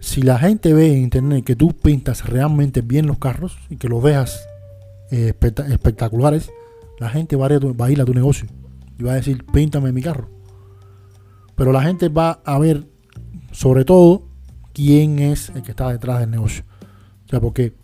si 0.00 0.22
la 0.22 0.38
gente 0.38 0.72
ve 0.72 0.92
en 0.92 1.02
internet 1.02 1.44
que 1.44 1.56
tú 1.56 1.72
pintas 1.72 2.26
realmente 2.26 2.80
bien 2.80 3.06
los 3.06 3.18
carros 3.18 3.58
y 3.70 3.76
que 3.76 3.88
los 3.88 4.02
veas 4.02 4.46
eh, 5.10 5.34
espectaculares, 5.68 6.50
la 6.98 7.08
gente 7.10 7.36
va 7.36 7.46
a, 7.46 7.90
ir 7.90 8.00
a 8.00 8.04
tu 8.04 8.14
negocio 8.14 8.48
y 8.98 9.02
va 9.02 9.12
a 9.12 9.16
decir, 9.16 9.44
píntame 9.46 9.92
mi 9.92 10.02
carro. 10.02 10.28
Pero 11.54 11.72
la 11.72 11.82
gente 11.82 12.08
va 12.08 12.40
a 12.44 12.58
ver, 12.58 12.86
sobre 13.52 13.84
todo, 13.84 14.28
quién 14.72 15.18
es 15.18 15.50
el 15.50 15.62
que 15.62 15.70
está 15.70 15.90
detrás 15.90 16.20
del 16.20 16.30
negocio. 16.30 16.64
O 17.24 17.28
sea, 17.28 17.40
porque 17.40 17.74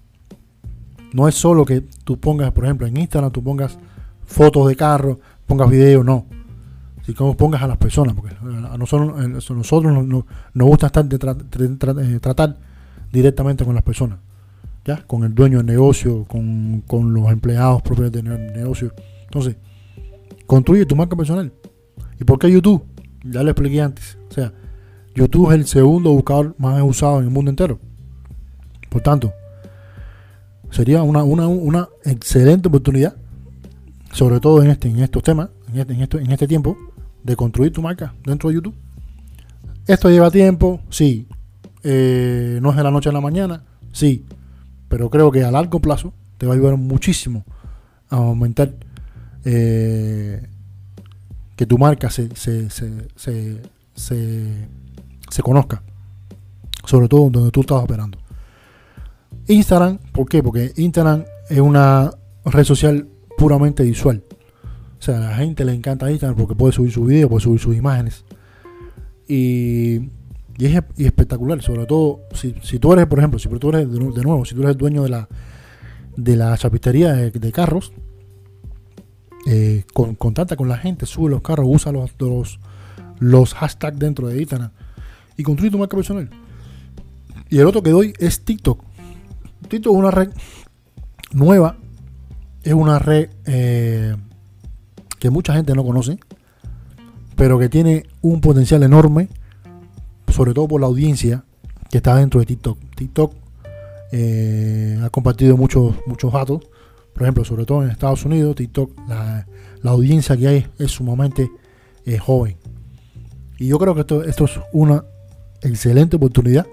no 1.13 1.29
es 1.29 1.35
solo 1.35 1.65
que 1.65 1.83
tú 2.05 2.19
pongas, 2.19 2.53
por 2.53 2.65
ejemplo, 2.65 2.87
en 2.87 2.97
Instagram, 2.97 3.33
tú 3.33 3.43
pongas 3.43 3.79
fotos 4.25 4.69
de 4.69 4.77
carro, 4.77 5.21
pongas 5.47 5.69
videos, 5.71 6.05
no 6.05 6.27
si 7.05 7.15
como 7.15 7.37
pongas 7.37 7.63
a 7.63 7.67
las 7.67 7.79
personas, 7.79 8.15
porque 8.15 8.35
a 8.35 8.77
nosotros, 8.79 9.19
a 9.19 9.55
nosotros 9.55 9.93
nos, 9.93 10.25
gusta 10.55 10.87
estar 10.87 11.05
de 11.05 11.17
eh, 11.17 12.21
tratar 12.21 12.57
directamente 13.13 13.65
con 13.65 13.75
las 13.75 13.83
personas, 13.83 14.19
¿ya? 14.85 15.05
con 15.07 15.25
el 15.25 15.35
dueño 15.35 15.59
del 15.59 15.67
negocio, 15.67 16.25
con, 16.25 16.83
los 17.13 17.31
empleados 17.31 17.83
propios 17.83 18.13
del 18.13 18.25
negocio. 18.53 18.93
Entonces, 19.25 19.57
construye 20.47 20.87
tu 20.87 20.95
marca 20.95 21.17
personal. 21.17 21.53
¿Y 22.21 22.25
por 22.25 22.39
qué 22.39 22.51
YouTube? 22.51 22.85
Ya 23.25 23.43
lo 23.43 23.51
expliqué 23.51 23.83
antes. 23.83 24.17
O 24.31 24.33
sea, 24.33 24.53
YouTube 25.15 25.51
es 25.51 25.55
el 25.57 25.67
segundo 25.67 26.11
buscador 26.11 26.55
más 26.59 26.81
usado 26.83 27.19
en 27.19 27.25
el 27.25 27.31
mundo 27.31 27.51
entero. 27.51 27.81
Por 28.89 29.03
tanto, 29.03 29.33
sería 30.71 31.03
una, 31.03 31.25
una, 31.25 31.49
una 31.49 31.89
excelente 32.05 32.69
oportunidad, 32.69 33.17
sobre 34.13 34.39
todo 34.39 34.63
en, 34.63 34.71
este, 34.71 34.89
en 34.89 35.01
estos 35.01 35.23
temas, 35.25 35.49
en 35.73 35.81
este, 35.81 36.19
en, 36.19 36.27
en 36.27 36.31
este 36.31 36.47
tiempo, 36.47 36.77
de 37.23 37.37
construir 37.37 37.73
tu 37.73 37.83
marca 37.83 38.15
dentro 38.25 38.49
de 38.49 38.57
YouTube. 38.57 38.75
Esto 39.87 40.11
lleva 40.11 40.31
tiempo, 40.31 40.81
sí. 40.91 41.27
Eh, 41.83 42.59
no 42.63 42.71
es 42.71 42.77
de 42.77 42.83
la 42.83 42.91
noche 42.91 43.09
a 43.09 43.13
la 43.13 43.21
mañana, 43.21 43.65
sí. 43.93 44.25
Pero 44.89 45.11
creo 45.11 45.31
que 45.31 45.43
a 45.45 45.51
largo 45.51 45.81
plazo 45.81 46.13
te 46.39 46.47
va 46.47 46.53
a 46.53 46.57
ayudar 46.57 46.77
muchísimo 46.77 47.45
a 48.11 48.17
aumentar 48.17 48.75
eh, 49.45 50.47
que 51.57 51.67
tu 51.67 51.79
marca 51.79 52.11
se, 52.11 52.35
se, 52.37 52.69
se, 52.71 53.63
se, 53.95 55.43
conozca. 55.43 55.83
Sobre 56.85 57.09
todo 57.09 57.31
donde 57.31 57.51
tú 57.51 57.61
estás 57.61 57.83
operando. 57.83 58.19
Instagram, 59.49 59.99
¿por 60.13 60.29
qué? 60.29 60.43
Porque 60.43 60.73
Instagram 60.77 61.25
es 61.49 61.61
una 61.61 62.13
red 62.45 62.65
social 62.65 63.09
puramente 63.37 63.83
visual. 63.83 64.23
O 65.03 65.05
sea, 65.05 65.17
a 65.17 65.21
la 65.21 65.35
gente 65.35 65.65
le 65.65 65.75
encanta 65.75 66.09
Instagram 66.09 66.39
porque 66.39 66.55
puede 66.55 66.73
subir 66.73 66.93
su 66.93 67.05
video, 67.05 67.29
puede 67.29 67.43
subir 67.43 67.59
sus 67.59 67.75
imágenes. 67.75 68.25
Y, 69.27 69.97
y 70.57 70.67
es 70.67 70.81
espectacular, 70.97 71.61
sobre 71.61 71.87
todo 71.87 72.21
si, 72.35 72.53
tú 72.79 72.93
eres, 72.93 73.07
por 73.07 73.19
ejemplo, 73.19 73.41
si 73.41 73.49
tú 73.49 73.71
eres 73.71 73.91
de, 73.91 73.99
nuevo, 73.99 74.45
si 74.45 74.55
tú 74.55 74.63
eres 74.63 74.79
dueño 74.79 75.03
de 75.03 75.09
la, 75.09 75.29
de 76.17 76.37
la 76.37 76.57
chapistería 76.57 77.15
de, 77.15 77.51
carros, 77.53 77.93
eh, 79.49 79.83
con, 79.93 80.15
contacta 80.15 80.55
con 80.55 80.69
la 80.69 80.79
gente, 80.79 81.05
sube 81.05 81.31
los 81.31 81.43
carros, 81.43 81.67
usa 81.69 81.91
los, 81.91 82.13
los, 82.21 82.61
los 83.19 83.55
hashtags 83.55 83.99
dentro 83.99 84.29
de 84.29 84.39
Instagram 84.39 84.71
y 85.37 85.43
construye 85.43 85.73
tu 85.73 85.79
marca 85.79 85.97
personal. 85.97 86.31
Y 87.51 87.59
el 87.59 87.67
otro 87.67 87.83
que 87.83 87.91
doy 87.91 88.13
es 88.21 88.45
TikTok. 88.45 88.85
TikTok 89.67 89.95
es 89.95 89.99
una 89.99 90.13
red 90.13 90.31
nueva, 91.33 91.77
es 92.63 92.73
una 92.73 93.01
red 93.01 93.31
eh, 93.47 94.15
que 95.23 95.31
mucha 95.31 95.55
gente 95.55 95.73
no 95.77 95.85
conoce, 95.85 96.19
pero 97.37 97.57
que 97.57 97.69
tiene 97.69 98.07
un 98.23 98.41
potencial 98.41 98.83
enorme, 98.83 99.29
sobre 100.27 100.53
todo 100.53 100.67
por 100.67 100.81
la 100.81 100.89
audiencia 100.89 101.45
que 101.89 101.99
está 101.99 102.17
dentro 102.17 102.41
de 102.41 102.47
TikTok. 102.47 102.77
TikTok 102.97 103.33
eh, 104.11 104.99
ha 105.01 105.11
compartido 105.11 105.57
muchos, 105.57 105.95
muchos 106.09 106.33
datos, 106.33 106.63
por 107.15 107.23
ejemplo, 107.23 107.45
sobre 107.45 107.65
todo 107.65 107.85
en 107.85 107.91
Estados 107.91 108.25
Unidos, 108.25 108.57
TikTok, 108.57 108.99
la, 109.07 109.47
audiencia 109.85 110.37
que 110.37 110.49
hay 110.49 110.67
es 110.81 110.91
sumamente 110.91 111.53
eh, 112.05 112.19
joven. 112.19 112.57
Y 113.61 113.69
yo 113.69 113.79
creo 113.79 113.95
que 113.95 114.01
esto, 114.01 114.25
esto 114.25 114.47
es 114.47 114.59
una 114.73 115.05
excelente 115.61 116.17
oportunidad 116.17 116.67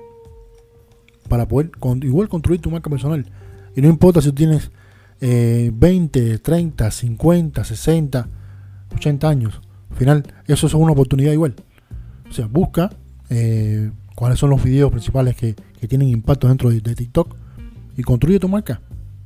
para 1.27 1.47
poder 1.47 1.69
igual 2.01 2.27
construir 2.29 2.61
tu 2.61 2.71
marca 2.71 2.89
personal. 2.89 3.27
Y 3.75 3.81
no 3.81 3.89
importa 3.89 4.23
si 4.23 4.29
tú 4.29 4.33
tienes 4.33 4.71
20, 5.21 6.39
30, 6.39 6.89
50, 6.89 7.63
60, 7.63 8.29
80 8.95 9.29
años. 9.29 9.61
Al 9.91 9.97
final, 9.97 10.23
eso 10.47 10.67
es 10.67 10.73
una 10.73 10.91
oportunidad 10.91 11.31
igual. 11.31 11.55
O 12.29 12.33
sea, 12.33 12.47
busca 12.47 12.91
eh, 13.29 13.91
cuáles 14.15 14.39
son 14.39 14.49
los 14.49 14.63
videos 14.63 14.91
principales 14.91 15.35
que, 15.35 15.55
tienen 15.87 16.09
impacto 16.09 16.49
dentro 16.49 16.69
de, 16.69 16.81
TikTok 16.81 17.35
y 17.95 18.03
construye 18.03 18.37
tu 18.37 18.49
marca. 18.49 18.81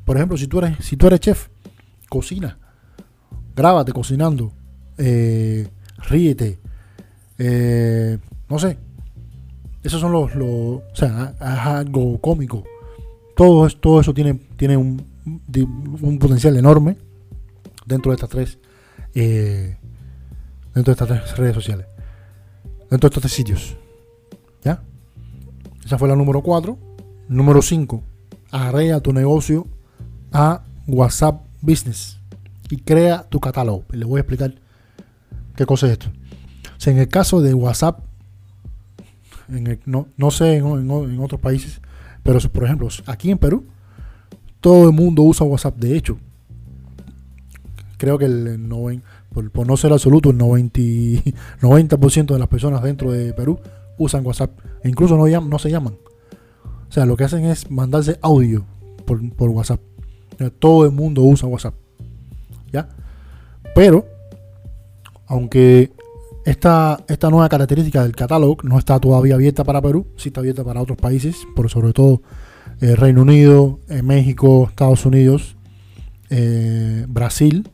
Por 0.05 0.17
ejemplo, 0.17 0.37
si 0.37 0.47
tú 0.47 0.59
eres, 0.59 0.77
si 0.85 0.97
tú 0.97 1.07
eres 1.07 1.19
chef, 1.19 1.47
cocina, 2.09 2.59
grábate 3.55 3.91
cocinando, 3.91 4.53
eh, 4.99 5.67
ríete, 5.97 6.59
eh, 7.39 8.19
no 8.47 8.59
sé. 8.59 8.77
Esos 9.81 9.99
son 9.99 10.11
los, 10.11 10.31
o 10.35 10.83
sea, 10.93 11.33
algo 11.39 12.21
cómico. 12.21 12.63
Todo, 13.35 13.67
todo 13.69 13.99
eso 13.99 14.13
tiene, 14.13 14.35
tiene 14.55 14.77
un, 14.77 15.03
un 16.01 16.19
potencial 16.19 16.55
enorme 16.55 16.97
dentro 17.87 18.11
de 18.11 18.15
estas 18.15 18.29
tres 18.29 18.59
eh, 19.13 19.77
dentro 20.73 20.93
de 20.93 21.03
estas 21.03 21.37
redes 21.37 21.55
sociales, 21.55 21.85
dentro 22.89 23.09
de 23.09 23.13
estos 23.13 23.21
tres 23.21 23.33
sitios. 23.33 23.77
¿Ya? 24.63 24.81
Esa 25.85 25.97
fue 25.97 26.07
la 26.07 26.15
número 26.15 26.41
4. 26.41 26.77
Número 27.27 27.61
5. 27.61 28.03
Agrega 28.51 28.99
tu 28.99 29.13
negocio 29.13 29.67
a 30.31 30.63
WhatsApp 30.87 31.45
Business 31.61 32.19
y 32.69 32.77
crea 32.77 33.23
tu 33.23 33.39
catálogo. 33.39 33.85
Les 33.91 34.07
voy 34.07 34.17
a 34.17 34.21
explicar 34.21 34.55
qué 35.55 35.65
cosa 35.65 35.87
es 35.87 35.93
esto. 35.93 36.07
en 36.85 36.97
el 36.97 37.07
caso 37.07 37.41
de 37.41 37.53
WhatsApp, 37.53 37.99
no, 39.85 40.07
no, 40.17 40.31
sé 40.31 40.55
en, 40.57 41.19
otros 41.19 41.39
países, 41.39 41.81
pero 42.23 42.39
por 42.39 42.63
ejemplo, 42.63 42.87
aquí 43.05 43.31
en 43.31 43.37
Perú, 43.37 43.65
todo 44.59 44.87
el 44.87 44.93
mundo 44.93 45.23
usa 45.23 45.45
WhatsApp. 45.45 45.77
De 45.77 45.95
hecho, 45.95 46.17
creo 48.03 48.17
que 48.17 48.25
el 48.25 48.67
90, 48.67 49.05
por, 49.31 49.65
no 49.65 49.77
ser 49.77 49.93
absoluto, 49.93 50.31
el 50.31 50.37
90, 50.37 50.81
90% 51.61 52.25
de 52.33 52.39
las 52.39 52.49
personas 52.49 52.83
dentro 52.83 53.13
de 53.13 53.33
Perú 53.33 53.59
usan 53.97 54.25
WhatsApp. 54.25 54.51
E 54.83 54.89
incluso 54.89 55.15
no, 55.15 55.59
se 55.59 55.71
llaman. 55.71 55.95
O 56.89 56.91
sea, 56.91 57.05
lo 57.05 57.15
que 57.15 57.23
hacen 57.23 57.45
es 57.45 57.71
mandarse 57.71 58.19
audio 58.21 58.65
por, 59.05 59.33
por 59.35 59.51
WhatsApp. 59.51 59.79
todo 60.59 60.85
el 60.85 60.91
mundo 60.91 61.21
usa 61.21 61.47
WhatsApp. 61.47 61.75
¿Ya? 62.73 62.89
Pero, 63.73 64.05
aunque 65.27 65.93
esta, 66.43 67.05
esta 67.07 67.29
nueva 67.29 67.47
característica 67.47 68.03
del 68.03 68.17
catálogo 68.17 68.57
no 68.63 68.77
está 68.79 68.99
todavía 68.99 69.35
abierta 69.35 69.63
para 69.63 69.81
Perú, 69.81 70.07
sí 70.17 70.27
está 70.27 70.41
abierta 70.41 70.65
para 70.65 70.81
otros 70.81 70.97
países, 70.97 71.37
por 71.55 71.69
sobre 71.69 71.93
todo 71.93 72.21
eh, 72.81 72.97
Reino 72.97 73.21
Unido, 73.21 73.79
eh, 73.87 74.01
México, 74.01 74.67
Estados 74.69 75.05
Unidos, 75.05 75.55
eh, 76.29 77.05
Brasil, 77.07 77.69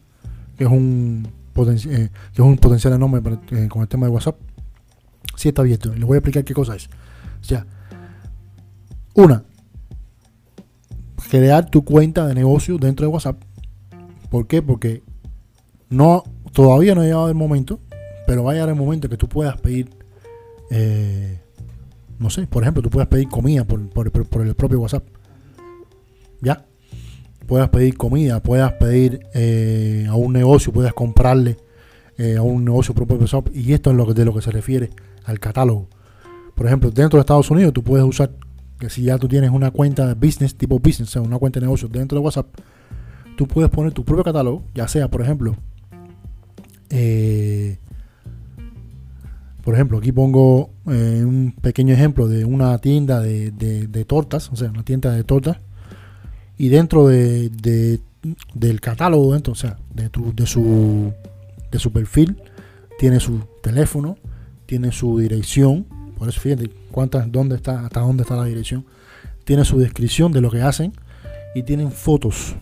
que 0.60 0.66
es 0.66 0.70
un, 0.70 1.28
que 1.56 2.12
es 2.34 2.40
un 2.40 2.58
potencial 2.58 2.94
enorme 2.94 3.22
con 3.70 3.82
el 3.82 3.88
tema 3.88 4.06
de 4.06 4.12
WhatsApp, 4.12 4.36
sí 5.36 5.48
está 5.50 5.64
abierto. 5.64 5.92
Y 5.92 5.98
les 5.98 6.06
voy 6.06 6.16
a 6.16 6.20
explicar 6.20 6.44
qué 6.44 6.54
cosa 6.54 6.76
es. 6.76 6.90
O 7.42 7.44
sea, 7.44 7.66
una, 9.16 9.44
crear 11.32 11.72
tu 11.72 11.84
cuenta 11.84 12.28
de 12.28 12.36
negocio 12.36 12.78
dentro 12.78 13.08
de 13.08 13.14
WhatsApp. 13.14 13.42
¿Por 14.30 14.46
qué? 14.46 14.62
Porque 14.62 15.02
no, 15.90 16.24
todavía 16.52 16.94
no 16.94 17.02
ha 17.02 17.06
llegado 17.06 17.30
el 17.30 17.36
momento, 17.36 17.80
pero 18.28 18.44
va 18.44 18.52
a 18.52 18.54
llegar 18.54 18.70
el 18.70 18.76
momento 18.76 19.10
que 19.10 19.18
tú 19.18 19.28
puedas 19.28 19.60
pedir 19.60 19.90
no 22.20 22.30
sé, 22.30 22.46
por 22.48 22.64
ejemplo, 22.64 22.84
tú 22.84 22.90
puedes 22.90 23.08
pedir 23.08 23.30
comida 23.30 23.64
por, 23.64 23.80
el 23.80 24.56
propio 24.56 24.82
WhatsApp. 24.82 25.04
¿Ya? 26.42 26.66
Puedas 27.50 27.70
pedir 27.70 27.98
comida, 27.98 28.44
puedas 28.44 28.74
pedir 28.74 29.22
eh, 29.34 30.06
a 30.08 30.14
un 30.14 30.34
negocio, 30.34 30.72
puedas 30.72 30.94
comprarle 30.94 31.58
eh, 32.20 32.38
a 32.38 32.44
un 32.44 32.64
negocio 32.64 32.94
propio 32.94 33.18
WhatsApp. 33.18 33.48
Y 33.56 33.74
esto 33.74 33.90
es 33.90 34.16
de 34.16 34.24
lo 34.24 34.36
que 34.36 34.42
se 34.44 34.52
refiere 34.52 34.92
al 35.26 35.40
catálogo. 35.40 35.88
Por 36.54 36.68
ejemplo, 36.68 36.92
dentro 36.92 37.18
de 37.18 37.22
Estados 37.22 37.50
Unidos 37.50 37.74
tú 37.74 37.84
puedes 37.84 38.06
usar, 38.06 38.30
que 38.78 38.92
si 38.92 39.02
ya 39.02 39.18
tú 39.18 39.28
tienes 39.28 39.50
una 39.50 39.72
cuenta 39.72 40.06
de 40.06 40.14
business, 40.14 40.56
tipo 40.56 40.78
business, 40.78 41.10
o 41.10 41.12
sea, 41.12 41.22
una 41.24 41.40
cuenta 41.40 41.60
de 41.60 41.66
negocio 41.66 41.88
dentro 41.88 42.20
de 42.20 42.24
WhatsApp, 42.24 42.46
tú 43.36 43.48
puedes 43.48 43.72
poner 43.72 43.94
tu 43.94 44.06
propio 44.06 44.24
catálogo, 44.24 44.62
ya 44.76 44.88
sea, 44.88 45.08
por 45.08 45.24
ejemplo, 45.24 45.56
eh, 46.92 47.80
por 49.64 49.74
ejemplo, 49.74 49.98
aquí 49.98 50.12
pongo 50.12 50.70
un 50.86 51.56
pequeño 51.60 51.96
ejemplo 51.96 52.28
de 52.28 52.46
una 52.46 52.78
tienda 52.78 53.22
de, 53.22 54.06
tortas, 54.08 54.52
o 54.52 54.56
sea, 54.56 54.70
una 54.70 54.84
tienda 54.84 55.12
de 55.14 55.24
tortas, 55.24 55.58
y 56.60 56.70
dentro 56.70 57.08
de, 57.08 58.00
del 58.54 58.82
catálogo, 58.82 59.34
dentro, 59.34 59.54
o 59.54 59.56
sea, 59.56 59.80
de, 59.92 60.10
tu, 60.10 60.32
de, 60.36 60.46
su, 60.46 61.12
de 61.72 61.80
su 61.80 61.92
perfil, 61.92 62.40
tiene 63.00 63.20
su 63.20 63.42
teléfono, 63.64 64.18
tiene 64.68 64.92
su 64.92 65.18
dirección, 65.18 65.88
por 66.20 66.30
eso 66.30 66.40
fíjate 66.40 66.70
cuántas, 66.92 67.32
dónde 67.32 67.56
está, 67.56 67.84
hasta 67.84 68.02
dónde 68.02 68.22
está 68.22 68.36
la 68.36 68.46
dirección, 68.46 68.86
tiene 69.44 69.66
su 69.66 69.80
descripción 69.80 70.32
de 70.32 70.42
lo 70.42 70.52
que 70.52 70.62
hacen 70.62 70.94
y 71.56 71.64
tienen 71.64 71.92
fotos 71.92 72.56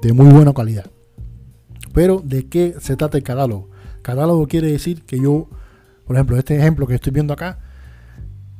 de 0.00 0.14
muy 0.14 0.32
buena 0.32 0.54
calidad. 0.54 0.86
Pero, 1.92 2.22
¿de 2.24 2.46
qué 2.46 2.76
se 2.80 2.96
trata 2.96 3.18
el 3.18 3.24
catálogo? 3.24 3.68
Catálogo 4.00 4.46
quiere 4.46 4.72
decir 4.72 5.02
que 5.02 5.20
yo 5.20 5.48
por 6.06 6.14
ejemplo, 6.14 6.38
este 6.38 6.56
ejemplo 6.56 6.86
que 6.86 6.94
estoy 6.94 7.12
viendo 7.12 7.34
acá, 7.34 7.58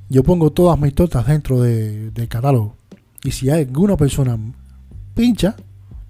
yo 0.08 0.24
pongo 0.24 0.50
todas 0.50 0.78
mis 0.78 0.94
tortas 0.94 1.26
dentro 1.26 1.60
del 1.60 2.28
catálogo. 2.28 2.75
Y 3.26 3.32
si 3.32 3.50
alguna 3.50 3.96
persona 3.96 4.38
pincha, 5.12 5.56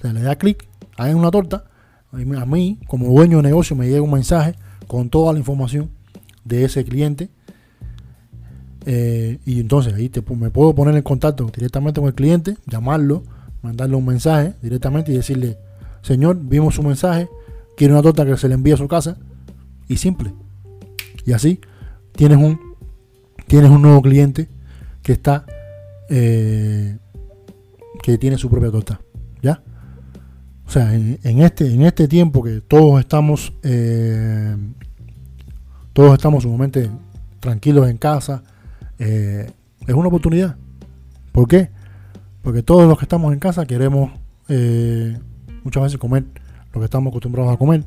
se 0.02 0.12
le 0.12 0.20
da 0.20 0.37
clic, 0.37 0.68
hay 0.98 1.14
una 1.14 1.31
torta, 1.31 1.64
a 2.12 2.44
mí, 2.44 2.79
como 2.87 3.09
dueño 3.09 3.38
de 3.38 3.44
negocio, 3.44 3.74
me 3.74 3.88
llega 3.88 4.02
un 4.02 4.11
mensaje 4.11 4.55
con 4.87 5.09
toda 5.09 5.33
la 5.33 5.38
información 5.38 5.88
de 6.44 6.64
ese 6.64 6.85
cliente. 6.85 7.31
Eh, 8.85 9.38
y 9.46 9.61
entonces 9.61 9.94
ahí 9.94 10.11
me 10.38 10.50
puedo 10.50 10.74
poner 10.74 10.94
en 10.94 11.02
contacto 11.02 11.46
directamente 11.46 12.02
con 12.02 12.09
el 12.09 12.14
cliente, 12.14 12.59
llamarlo, 12.66 13.22
mandarle 13.62 13.96
un 13.96 14.05
mensaje 14.05 14.52
directamente 14.61 15.11
y 15.11 15.16
decirle, 15.16 15.57
señor, 16.02 16.38
vimos 16.38 16.74
su 16.74 16.83
mensaje, 16.83 17.31
quiere 17.79 17.94
una 17.94 18.02
torta 18.02 18.26
que 18.26 18.37
se 18.37 18.46
le 18.46 18.57
envíe 18.57 18.72
a 18.72 18.76
su 18.76 18.88
casa. 18.88 19.16
Y 19.88 19.96
simple. 19.96 20.35
Y 21.24 21.33
así 21.33 21.61
tienes 22.12 22.37
un, 22.37 22.61
tienes 23.46 23.70
un 23.70 23.81
nuevo 23.81 24.02
cliente 24.02 24.50
que 25.02 25.12
está 25.12 25.46
eh, 26.09 26.98
que 28.07 28.19
tiene 28.19 28.38
su 28.38 28.49
propia 28.49 28.71
torta. 28.71 29.01
¿Ya? 29.42 29.64
O 30.64 30.71
sea, 30.71 30.95
en, 30.95 31.40
este, 31.40 31.73
en 31.73 31.83
este 31.83 32.07
tiempo 32.07 32.40
que 32.40 32.61
todos 32.61 33.01
estamos 33.01 33.53
eh, 33.64 34.57
todos 35.92 36.12
estamos 36.12 36.45
sumamente 36.45 36.88
tranquilos 37.40 37.88
en 37.88 37.97
casa, 37.97 38.45
eh, 39.01 39.51
es 39.85 39.95
una 39.95 40.07
oportunidad. 40.07 40.57
¿Por 41.33 41.49
qué? 41.49 41.71
Porque 42.42 42.62
todos 42.62 42.87
los 42.88 42.97
que 42.97 43.07
estamos 43.07 43.33
en 43.33 43.40
casa 43.40 43.66
queremos 43.66 44.12
muchas 45.64 45.83
veces 45.83 45.99
comer 45.99 46.27
lo 46.73 46.81
que 46.81 46.85
estamos 46.85 47.11
acostumbrados 47.11 47.53
a 47.53 47.57
comer 47.57 47.85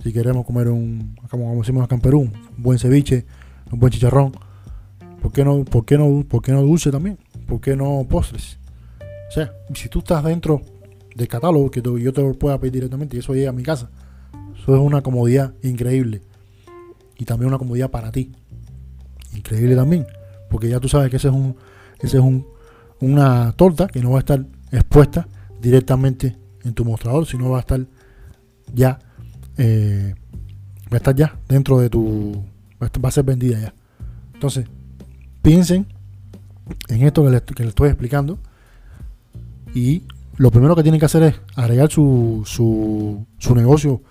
si 0.00 0.12
queremos 0.12 0.46
comer 0.46 0.68
un, 0.68 1.16
como 1.28 1.56
decimos 1.56 1.82
acá 1.82 1.96
en 1.96 2.00
Perú, 2.00 2.20
un 2.20 2.62
buen 2.62 2.78
ceviche, 2.78 3.26
un 3.72 3.80
buen 3.80 3.92
chicharrón, 3.92 4.30
¿por 5.20 5.32
qué 5.32 5.44
no, 5.44 5.64
por 5.64 5.84
qué 5.84 5.98
no, 5.98 6.24
por 6.28 6.42
qué 6.42 6.52
no 6.52 6.62
dulce 6.62 6.92
también? 6.92 7.18
¿Por 7.48 7.60
qué 7.60 7.74
no 7.74 8.06
postres? 8.08 8.60
O 9.28 9.30
sea, 9.30 9.52
si 9.74 9.88
tú 9.88 10.00
estás 10.00 10.24
dentro 10.24 10.62
del 11.14 11.28
catálogo 11.28 11.70
que 11.70 11.82
yo 11.82 12.12
te 12.12 12.22
lo 12.22 12.34
pueda 12.34 12.58
pedir 12.58 12.74
directamente 12.74 13.16
y 13.16 13.20
eso 13.20 13.34
llega 13.34 13.50
a 13.50 13.52
mi 13.52 13.62
casa, 13.62 13.90
eso 14.56 14.74
es 14.74 14.80
una 14.80 15.02
comodidad 15.02 15.54
increíble. 15.62 16.22
Y 17.18 17.24
también 17.24 17.48
una 17.48 17.58
comodidad 17.58 17.90
para 17.90 18.12
ti. 18.12 18.32
Increíble 19.34 19.74
también. 19.74 20.06
Porque 20.48 20.68
ya 20.68 20.80
tú 20.80 20.88
sabes 20.88 21.10
que 21.10 21.16
ese 21.16 21.28
es 21.28 21.34
un, 21.34 21.56
ese 21.98 22.18
es 22.18 22.22
un, 22.22 22.46
una 23.00 23.52
torta 23.52 23.88
que 23.88 24.00
no 24.00 24.12
va 24.12 24.18
a 24.18 24.20
estar 24.20 24.44
expuesta 24.70 25.26
directamente 25.60 26.36
en 26.64 26.74
tu 26.74 26.84
mostrador, 26.84 27.26
sino 27.26 27.50
va 27.50 27.58
a 27.58 27.60
estar 27.60 27.80
ya 28.72 28.98
eh, 29.56 30.14
va 30.90 30.94
a 30.94 30.96
estar 30.96 31.14
ya 31.14 31.36
dentro 31.48 31.78
de 31.78 31.90
tu. 31.90 32.44
Va 32.80 33.08
a 33.08 33.10
ser 33.10 33.24
vendida 33.24 33.60
ya. 33.60 33.74
Entonces, 34.34 34.66
piensen 35.42 35.86
en 36.88 37.02
esto 37.02 37.24
que 37.24 37.30
les, 37.64 37.68
estoy 37.68 37.88
explicando. 37.88 38.38
Y 39.74 40.02
lo 40.36 40.50
primero 40.50 40.74
que 40.76 40.82
tienen 40.82 40.98
que 40.98 41.06
hacer 41.06 41.22
es 41.22 41.34
agregar 41.56 41.90
su, 41.90 42.42
su, 42.46 43.26
su 43.38 43.54
negocio 43.54 44.02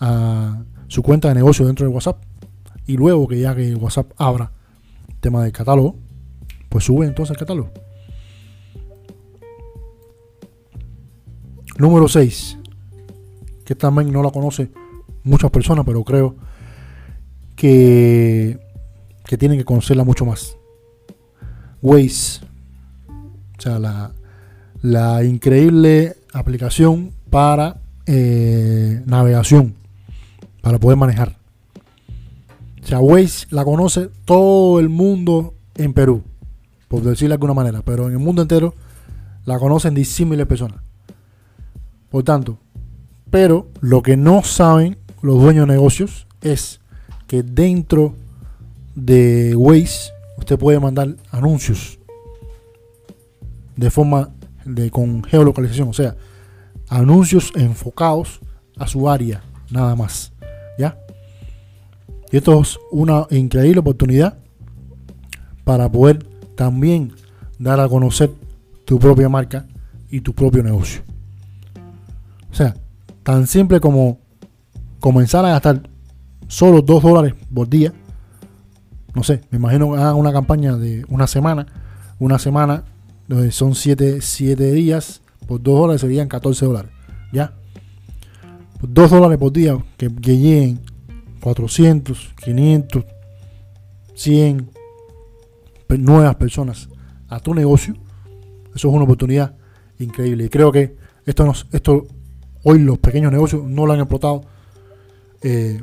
a 0.00 0.62
su 0.88 1.02
cuenta 1.02 1.28
de 1.28 1.34
negocio 1.34 1.66
dentro 1.66 1.86
de 1.86 1.92
WhatsApp. 1.92 2.22
Y 2.86 2.96
luego 2.96 3.28
que 3.28 3.38
ya 3.38 3.54
que 3.54 3.74
WhatsApp 3.74 4.12
abra 4.16 4.52
tema 5.20 5.42
del 5.42 5.52
catálogo, 5.52 5.96
pues 6.68 6.84
sube 6.84 7.06
entonces 7.06 7.32
el 7.32 7.38
catálogo. 7.38 7.70
Número 11.78 12.08
6, 12.08 12.58
que 13.64 13.74
también 13.74 14.12
no 14.12 14.22
la 14.22 14.30
conoce 14.30 14.70
muchas 15.22 15.50
personas, 15.50 15.84
pero 15.86 16.04
creo 16.04 16.36
que, 17.56 18.58
que 19.24 19.38
tienen 19.38 19.58
que 19.58 19.64
conocerla 19.64 20.04
mucho 20.04 20.26
más. 20.26 20.56
Waze, 21.80 22.40
o 23.56 23.60
sea, 23.60 23.78
la, 23.78 24.12
la 24.82 25.24
increíble 25.24 26.16
aplicación 26.32 27.12
para 27.28 27.80
eh, 28.06 29.02
navegación, 29.06 29.74
para 30.62 30.78
poder 30.78 30.96
manejar. 30.96 31.36
O 32.82 32.86
sea, 32.86 33.00
Waze 33.00 33.46
la 33.50 33.64
conoce 33.64 34.08
todo 34.24 34.80
el 34.80 34.88
mundo 34.88 35.54
en 35.76 35.92
Perú, 35.92 36.22
por 36.88 37.02
decirlo 37.02 37.28
de 37.28 37.34
alguna 37.34 37.54
manera, 37.54 37.82
pero 37.82 38.06
en 38.06 38.12
el 38.12 38.18
mundo 38.18 38.42
entero 38.42 38.74
la 39.44 39.58
conocen 39.58 39.94
disímiles 39.94 40.46
personas. 40.46 40.80
Por 42.10 42.24
tanto, 42.24 42.58
pero 43.30 43.68
lo 43.80 44.02
que 44.02 44.16
no 44.16 44.42
saben 44.42 44.98
los 45.22 45.40
dueños 45.40 45.68
de 45.68 45.74
negocios 45.74 46.26
es 46.40 46.80
que 47.26 47.42
dentro 47.42 48.14
de 48.94 49.54
Waze 49.54 50.10
usted 50.38 50.58
puede 50.58 50.80
mandar 50.80 51.16
anuncios 51.30 51.98
de 53.76 53.90
forma 53.90 54.30
de 54.74 54.90
con 54.90 55.22
geolocalización, 55.24 55.88
o 55.88 55.92
sea, 55.92 56.16
anuncios 56.88 57.52
enfocados 57.54 58.40
a 58.76 58.86
su 58.86 59.08
área, 59.08 59.42
nada 59.70 59.94
más. 59.96 60.32
¿Ya? 60.78 60.98
Y 62.32 62.36
esto 62.36 62.60
es 62.60 62.78
una 62.90 63.26
increíble 63.30 63.80
oportunidad 63.80 64.38
para 65.64 65.90
poder 65.90 66.24
también 66.54 67.12
dar 67.58 67.80
a 67.80 67.88
conocer 67.88 68.30
tu 68.84 68.98
propia 68.98 69.28
marca 69.28 69.66
y 70.10 70.20
tu 70.20 70.32
propio 70.34 70.62
negocio. 70.62 71.02
O 72.50 72.54
sea, 72.54 72.74
tan 73.22 73.46
simple 73.46 73.80
como 73.80 74.18
comenzar 74.98 75.44
a 75.44 75.50
gastar 75.50 75.88
solo 76.48 76.82
2 76.82 77.02
dólares 77.02 77.34
por 77.52 77.68
día, 77.68 77.92
no 79.14 79.22
sé, 79.22 79.42
me 79.50 79.58
imagino 79.58 79.92
que 79.92 79.98
hagan 79.98 80.16
una 80.16 80.32
campaña 80.32 80.76
de 80.76 81.04
una 81.08 81.26
semana, 81.26 81.66
una 82.18 82.38
semana, 82.38 82.84
son 83.50 83.74
7 83.74 84.72
días, 84.72 85.22
por 85.46 85.62
2 85.62 85.80
dólares 85.80 86.00
serían 86.00 86.28
14 86.28 86.66
dólares, 86.66 86.90
¿ya? 87.32 87.54
2 88.82 89.10
dólares 89.10 89.38
por 89.38 89.52
día 89.52 89.78
que, 89.96 90.14
que 90.14 90.38
lleguen 90.38 90.80
400, 91.40 92.34
500, 92.44 93.04
100 94.14 94.70
nuevas 95.98 96.36
personas 96.36 96.88
a 97.28 97.40
tu 97.40 97.54
negocio, 97.54 97.94
eso 98.74 98.88
es 98.88 98.94
una 98.94 99.04
oportunidad 99.04 99.56
increíble. 99.98 100.44
Y 100.44 100.48
creo 100.48 100.70
que 100.72 100.96
esto, 101.26 101.44
nos, 101.44 101.66
esto 101.72 102.06
hoy 102.62 102.78
los 102.80 102.98
pequeños 102.98 103.32
negocios 103.32 103.64
no 103.64 103.86
lo 103.86 103.92
han 103.92 104.00
explotado 104.00 104.42
eh, 105.42 105.80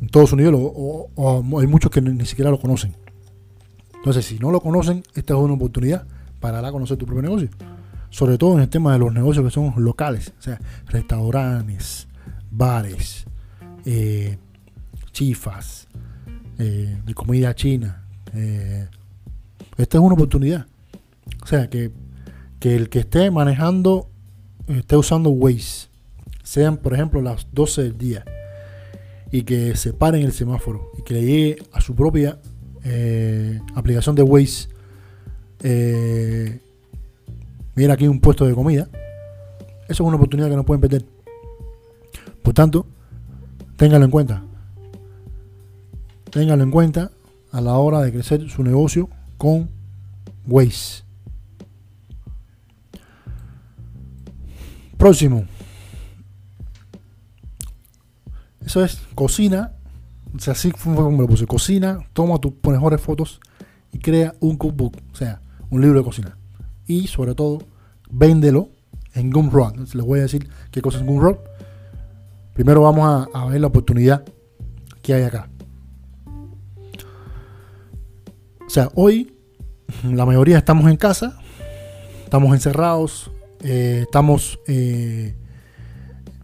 en 0.00 0.08
todo 0.08 0.26
su 0.26 0.36
nivel, 0.36 0.54
o, 0.56 1.10
hay 1.58 1.66
muchos 1.66 1.90
que 1.90 2.00
ni, 2.00 2.24
siquiera 2.26 2.50
lo 2.50 2.60
conocen. 2.60 2.94
Entonces, 3.94 4.24
si 4.24 4.38
no 4.38 4.50
lo 4.50 4.60
conocen, 4.60 5.02
esta 5.14 5.34
es 5.34 5.40
una 5.40 5.54
oportunidad 5.54 6.06
para 6.40 6.56
dar 6.56 6.66
a 6.66 6.72
conocer 6.72 6.96
tu 6.96 7.06
propio 7.06 7.22
negocio. 7.22 7.48
Sobre 8.10 8.38
todo 8.38 8.54
en 8.54 8.60
el 8.60 8.68
tema 8.68 8.92
de 8.92 8.98
los 8.98 9.12
negocios 9.12 9.44
que 9.44 9.50
son 9.50 9.72
locales, 9.76 10.32
o 10.38 10.42
sea, 10.42 10.58
restaurantes, 10.86 12.08
bares, 12.50 13.26
eh, 13.84 14.38
chifas, 15.12 15.88
eh, 16.58 17.00
de 17.04 17.14
comida 17.14 17.54
china. 17.54 18.04
esta 19.76 19.98
es 19.98 20.02
una 20.02 20.14
oportunidad. 20.14 20.66
O 21.42 21.46
sea, 21.46 21.68
que, 21.68 21.92
que 22.58 22.76
el 22.76 22.88
que 22.88 23.00
esté 23.00 23.30
manejando, 23.30 24.10
esté 24.66 24.96
usando 24.96 25.30
Waze, 25.30 25.88
sean 26.42 26.78
por 26.78 26.94
ejemplo 26.94 27.20
las 27.20 27.46
12 27.52 27.82
del 27.82 27.98
día, 27.98 28.24
y 29.30 29.42
que 29.42 29.76
se 29.76 29.92
pare 29.92 30.22
el 30.22 30.32
semáforo 30.32 30.90
y 30.98 31.02
que 31.02 31.14
le 31.14 31.20
llegue 31.20 31.62
a 31.72 31.80
su 31.80 31.94
propia 31.94 32.38
eh, 32.84 33.60
aplicación 33.74 34.14
de 34.14 34.22
Waze. 34.22 34.68
Eh, 35.62 36.60
aquí 37.90 38.08
un 38.08 38.20
puesto 38.20 38.46
de 38.46 38.54
comida. 38.54 38.88
Eso 39.84 40.02
es 40.02 40.06
una 40.06 40.16
oportunidad 40.16 40.48
que 40.48 40.56
no 40.56 40.64
pueden 40.64 40.80
perder. 40.80 41.04
Por 42.42 42.54
tanto, 42.54 42.86
ténganlo 43.76 44.04
en 44.04 44.10
cuenta. 44.10 44.42
Ténganlo 46.30 46.64
en 46.64 46.70
cuenta 46.70 47.10
a 47.52 47.60
la 47.60 47.74
hora 47.74 48.00
de 48.00 48.12
crecer 48.12 48.48
su 48.50 48.62
negocio 48.62 49.08
con 49.38 49.70
Waze. 50.46 51.04
Próximo. 54.96 55.46
Eso 58.64 58.84
es 58.84 59.00
cocina. 59.14 59.72
O 60.36 60.38
sea, 60.40 60.52
así 60.52 60.70
fue 60.72 60.94
como 60.94 61.22
lo 61.22 61.28
puse. 61.28 61.46
Cocina, 61.46 62.00
toma 62.12 62.38
tus 62.38 62.52
mejores 62.64 63.00
fotos 63.00 63.40
y 63.92 63.98
crea 63.98 64.34
un 64.40 64.56
cookbook. 64.56 64.96
O 65.12 65.16
sea, 65.16 65.40
un 65.70 65.80
libro 65.80 65.98
de 65.98 66.04
cocina. 66.04 66.38
Y 66.86 67.06
sobre 67.06 67.34
todo, 67.34 67.58
véndelo 68.10 68.70
en 69.14 69.30
Gumroad. 69.30 69.76
Les 69.76 70.04
voy 70.04 70.20
a 70.20 70.22
decir 70.22 70.48
qué 70.70 70.80
cosa 70.80 70.98
es 70.98 71.04
Gumroad. 71.04 71.36
Primero 72.54 72.82
vamos 72.82 73.28
a, 73.32 73.46
ver 73.46 73.60
la 73.60 73.68
oportunidad 73.68 74.24
que 75.02 75.14
hay 75.14 75.22
acá. 75.22 75.48
O 78.66 78.70
sea, 78.70 78.90
hoy 78.94 79.32
la 80.04 80.26
mayoría 80.26 80.58
estamos 80.58 80.90
en 80.90 80.96
casa, 80.96 81.38
estamos 82.24 82.52
encerrados, 82.52 83.30
eh, 83.62 84.00
estamos 84.02 84.58
eh, 84.66 85.36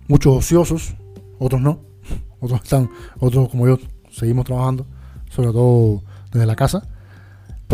muchos 0.08 0.36
ociosos, 0.36 0.94
otros 1.38 1.60
no 1.60 1.80
otros 2.40 2.62
están, 2.62 2.88
otros 3.18 3.48
como 3.48 3.66
yo, 3.66 3.78
seguimos 4.10 4.46
trabajando, 4.46 4.86
sobre 5.30 5.48
todo 5.48 6.02
desde 6.32 6.46
la 6.46 6.56
casa. 6.56 6.88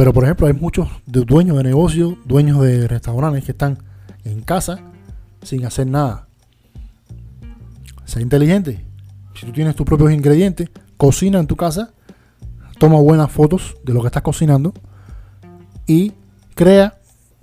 Pero 0.00 0.14
por 0.14 0.24
ejemplo, 0.24 0.46
hay 0.46 0.54
muchos 0.54 0.88
dueños 1.04 1.58
de 1.58 1.62
negocios, 1.62 2.14
dueños 2.24 2.58
de 2.62 2.88
restaurantes 2.88 3.44
que 3.44 3.52
están 3.52 3.76
en 4.24 4.40
casa 4.40 4.78
sin 5.42 5.66
hacer 5.66 5.88
nada. 5.88 6.26
Sea 8.06 8.22
inteligente. 8.22 8.82
Si 9.34 9.44
tú 9.44 9.52
tienes 9.52 9.76
tus 9.76 9.84
propios 9.84 10.10
ingredientes, 10.10 10.70
cocina 10.96 11.38
en 11.38 11.46
tu 11.46 11.54
casa, 11.54 11.90
toma 12.78 12.98
buenas 12.98 13.30
fotos 13.30 13.76
de 13.84 13.92
lo 13.92 14.00
que 14.00 14.06
estás 14.06 14.22
cocinando 14.22 14.72
y 15.86 16.14
crea 16.54 16.98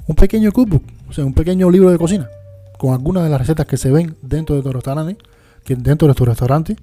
un 0.07 0.15
pequeño 0.15 0.51
cookbook, 0.51 0.81
o 1.07 1.13
sea, 1.13 1.25
un 1.25 1.35
pequeño 1.35 1.69
libro 1.69 1.91
de 1.91 1.99
cocina 1.99 2.27
con 2.79 2.91
algunas 2.91 3.23
de 3.23 3.29
las 3.29 3.39
recetas 3.39 3.67
que 3.67 3.77
se 3.77 3.91
ven 3.91 4.17
dentro 4.23 4.55
de 4.55 4.63
tu 4.63 4.73
restaurante, 4.73 5.15
que 5.63 5.75
dentro 5.75 6.07
de 6.07 6.15
tu 6.15 6.25
restaurante 6.25 6.75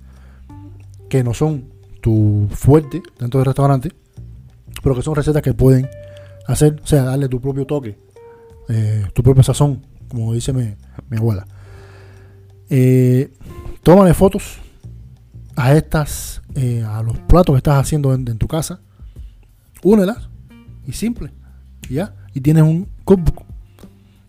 que 1.09 1.25
no 1.25 1.35
son 1.35 1.65
tu 2.01 2.47
fuerte 2.53 3.03
dentro 3.19 3.41
del 3.41 3.47
restaurante, 3.47 3.91
pero 4.85 4.95
que 4.95 5.01
son 5.03 5.15
recetas 5.15 5.41
que 5.41 5.55
pueden 5.55 5.89
hacer, 6.47 6.79
o 6.85 6.87
sea, 6.87 7.05
darle 7.05 7.27
tu 7.27 7.41
propio 7.41 7.65
toque, 7.65 7.97
eh, 8.69 9.07
tu 9.15 9.23
propio 9.23 9.43
sazón, 9.43 9.81
como 10.09 10.35
dice 10.35 10.53
mi, 10.53 10.75
abuela. 11.17 11.47
Eh, 12.69 13.33
tómale 13.83 14.13
fotos 14.13 14.59
a 15.57 15.75
estas, 15.75 16.43
eh, 16.55 16.85
a 16.87 17.03
los 17.03 17.19
platos 17.21 17.55
que 17.55 17.57
estás 17.57 17.81
haciendo 17.81 18.13
en, 18.13 18.27
tu 18.37 18.47
casa, 18.47 18.81
únelas 19.83 20.29
y 20.87 20.93
simple, 20.93 21.33
ya, 21.89 22.15
y 22.35 22.43
tienes 22.43 22.65
un 22.65 22.87
cookbook 23.05 23.43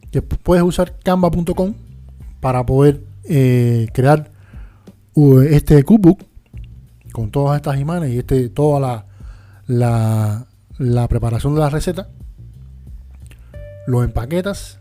que 0.09 0.21
puedes 0.21 0.63
usar 0.63 0.97
canva.com 1.03 1.73
para 2.39 2.65
poder 2.65 3.03
crear 3.25 4.31
este 5.49 5.83
cookbook 5.83 6.23
con 7.11 7.29
todas 7.29 7.57
estas 7.57 7.77
imágenes 7.77 8.11
y 8.11 8.19
este, 8.19 8.47
toda 8.49 8.79
la, 8.79 9.05
la, 9.67 10.47
preparación 11.09 11.55
de 11.55 11.61
la 11.61 11.69
receta, 11.69 12.09
lo 13.87 14.03
empaquetas, 14.03 14.79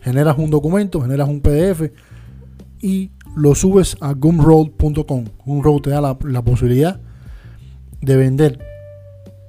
generas 0.00 0.38
un 0.38 0.50
documento, 0.50 1.00
generas 1.00 1.28
un 1.28 1.40
PDF 1.40 1.90
y 2.80 3.12
lo 3.36 3.54
subes 3.54 3.96
a 4.00 4.12
gumroad.com. 4.12 5.24
Gumroad 5.44 5.80
te 5.80 5.90
da 5.90 6.00
la, 6.00 6.42
posibilidad 6.42 7.00
de 8.00 8.16
vender 8.16 8.58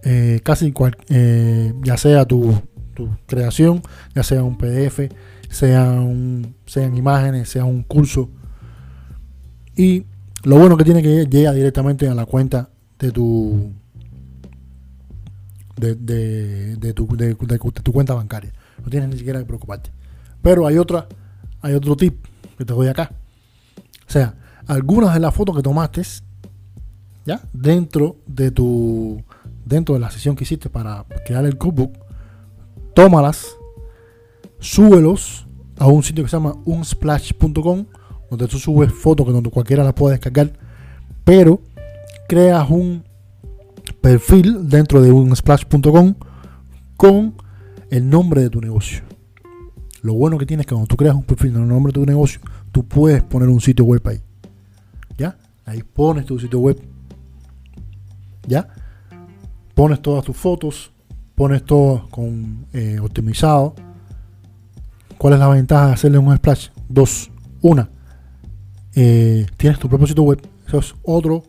eh, 0.03 0.39
casi 0.43 0.71
cual, 0.71 0.95
eh, 1.09 1.73
ya 1.83 1.97
sea 1.97 2.25
tu, 2.25 2.53
tu, 2.93 3.09
creación, 3.25 3.81
ya 4.13 4.23
sea 4.23 4.43
un 4.43 4.57
PDF, 4.57 5.11
sea 5.49 5.91
un, 5.91 6.55
sean 6.65 6.95
imágenes, 6.95 7.49
sea 7.49 7.65
un 7.65 7.83
curso. 7.83 8.29
Y 9.75 10.05
lo 10.43 10.57
bueno 10.57 10.77
que 10.77 10.83
tiene 10.83 11.01
que 11.01 11.25
llega 11.25 11.51
directamente 11.51 12.07
a 12.07 12.13
la 12.13 12.25
cuenta 12.25 12.69
de 12.99 13.11
tu 13.11 13.73
de, 15.75 15.95
de, 16.75 16.93
tu, 16.93 17.07
de, 17.15 17.35
tu 17.35 17.91
cuenta 17.91 18.13
bancaria. 18.13 18.53
No 18.83 18.89
tienes 18.89 19.09
ni 19.09 19.17
siquiera 19.17 19.39
que 19.39 19.45
preocuparte. 19.45 19.91
Pero 20.41 20.67
hay 20.67 20.77
otra, 20.77 21.07
hay 21.61 21.73
otro 21.73 21.95
tip 21.95 22.25
que 22.57 22.65
te 22.65 22.73
doy 22.73 22.87
acá. 22.87 23.11
O 24.07 24.11
sea, 24.11 24.35
algunas 24.67 25.13
de 25.13 25.19
las 25.19 25.33
fotos 25.33 25.55
que 25.55 25.63
tomaste, 25.63 26.01
ya, 27.25 27.41
dentro 27.53 28.17
de 28.27 28.51
tu, 28.51 29.23
dentro 29.65 29.95
de 29.95 30.01
la 30.01 30.11
sesión 30.11 30.35
que 30.35 30.43
hiciste 30.43 30.69
para 30.69 31.05
crear 31.25 31.45
el 31.45 31.57
cookbook, 31.57 31.91
tómalas, 32.93 33.55
súbelos 34.59 35.47
a 35.77 35.87
un 35.87 36.03
sitio 36.03 36.23
que 36.23 36.29
se 36.29 36.37
llama 36.37 36.55
unsplash.com 36.65 37.85
donde 38.29 38.47
tú 38.47 38.57
subes 38.57 38.91
fotos 38.91 39.25
que 39.25 39.31
donde 39.31 39.49
cualquiera 39.49 39.83
las 39.83 39.93
puede 39.93 40.15
descargar, 40.15 40.51
pero 41.23 41.61
creas 42.27 42.69
un 42.69 43.03
perfil 44.05 44.69
dentro 44.69 45.01
de 45.01 45.11
un 45.11 45.35
splash.com 45.35 46.13
con 46.95 47.33
el 47.89 48.07
nombre 48.07 48.41
de 48.43 48.51
tu 48.51 48.61
negocio. 48.61 49.01
Lo 50.03 50.13
bueno 50.13 50.37
que 50.37 50.45
tienes 50.45 50.65
es 50.65 50.67
que 50.67 50.75
cuando 50.75 50.85
tú 50.85 50.95
creas 50.95 51.15
un 51.15 51.23
perfil 51.23 51.53
con 51.53 51.63
el 51.63 51.67
nombre 51.67 51.91
de 51.91 51.95
tu 51.95 52.05
negocio, 52.05 52.39
tú 52.71 52.85
puedes 52.85 53.23
poner 53.23 53.49
un 53.49 53.59
sitio 53.59 53.83
web 53.83 54.07
ahí. 54.07 54.21
¿Ya? 55.17 55.35
Ahí 55.65 55.81
pones 55.81 56.27
tu 56.27 56.37
sitio 56.37 56.59
web. 56.59 56.79
¿Ya? 58.47 58.67
Pones 59.73 59.99
todas 60.03 60.23
tus 60.23 60.37
fotos, 60.37 60.91
pones 61.33 61.63
todo 61.63 62.07
con 62.11 62.67
eh, 62.73 62.99
optimizado. 62.99 63.73
¿Cuál 65.17 65.33
es 65.33 65.39
la 65.39 65.47
ventaja 65.47 65.87
de 65.87 65.93
hacerle 65.93 66.19
un 66.19 66.37
splash? 66.37 66.67
Dos. 66.87 67.31
Una, 67.59 67.89
eh, 68.93 69.47
tienes 69.57 69.79
tu 69.79 69.89
propio 69.89 70.05
sitio 70.05 70.21
web. 70.21 70.47
Eso 70.67 70.77
es 70.77 70.93
otro, 71.01 71.41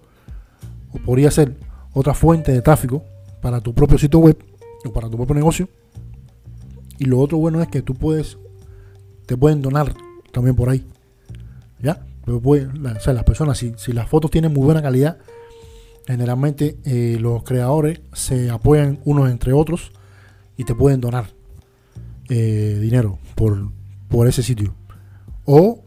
o 0.95 0.99
podría 1.05 1.31
ser 1.31 1.66
otra 1.99 2.13
fuente 2.13 2.53
de 2.53 2.61
tráfico 2.61 3.03
para 3.41 3.59
tu 3.63 3.75
propio 3.75 3.97
sitio 3.97 4.19
web 4.19 4.37
o 4.85 4.93
para 4.93 5.09
tu 5.09 5.17
propio 5.17 5.35
negocio. 5.35 5.67
Y 6.99 7.07
lo 7.07 7.19
otro 7.19 7.39
bueno 7.39 7.63
es 7.63 7.69
que 7.69 7.81
tú 7.81 7.95
puedes, 7.95 8.37
te 9.25 9.35
pueden 9.35 9.63
donar 9.63 9.95
también 10.31 10.55
por 10.55 10.69
ahí. 10.69 10.85
¿Ya? 11.81 12.05
Pero 12.23 12.43
o 12.45 13.01
sea, 13.01 13.15
las 13.15 13.25
personas, 13.25 13.57
si, 13.57 13.73
si, 13.79 13.95
las 13.95 14.11
fotos 14.11 14.31
tienen 14.31 14.53
muy 14.53 14.63
buena 14.63 14.83
calidad, 14.83 15.17
generalmente 16.07 16.77
eh, 16.85 17.17
los 17.19 17.45
creadores 17.45 18.03
se 18.13 18.51
apoyan 18.51 19.01
unos 19.07 19.31
entre 19.31 19.55
otros 19.55 19.93
y 20.59 20.65
te 20.65 20.75
pueden 20.75 21.01
donar 21.01 21.31
eh, 22.29 22.79
dinero 22.79 23.19
por, 23.35 23.71
por 24.09 24.29
ese 24.29 24.43
sitio. 24.43 24.75
O 25.47 25.83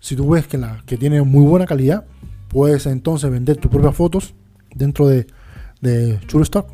si 0.00 0.16
tú 0.16 0.28
ves 0.28 0.46
que, 0.46 0.58
la, 0.58 0.82
que 0.84 0.98
tiene 0.98 1.22
muy 1.22 1.46
buena 1.46 1.64
calidad, 1.64 2.04
puedes 2.48 2.84
entonces 2.84 3.30
vender 3.30 3.56
tus 3.56 3.70
propias 3.70 3.96
fotos 3.96 4.34
dentro 4.74 5.08
de, 5.08 5.26
de 5.80 6.18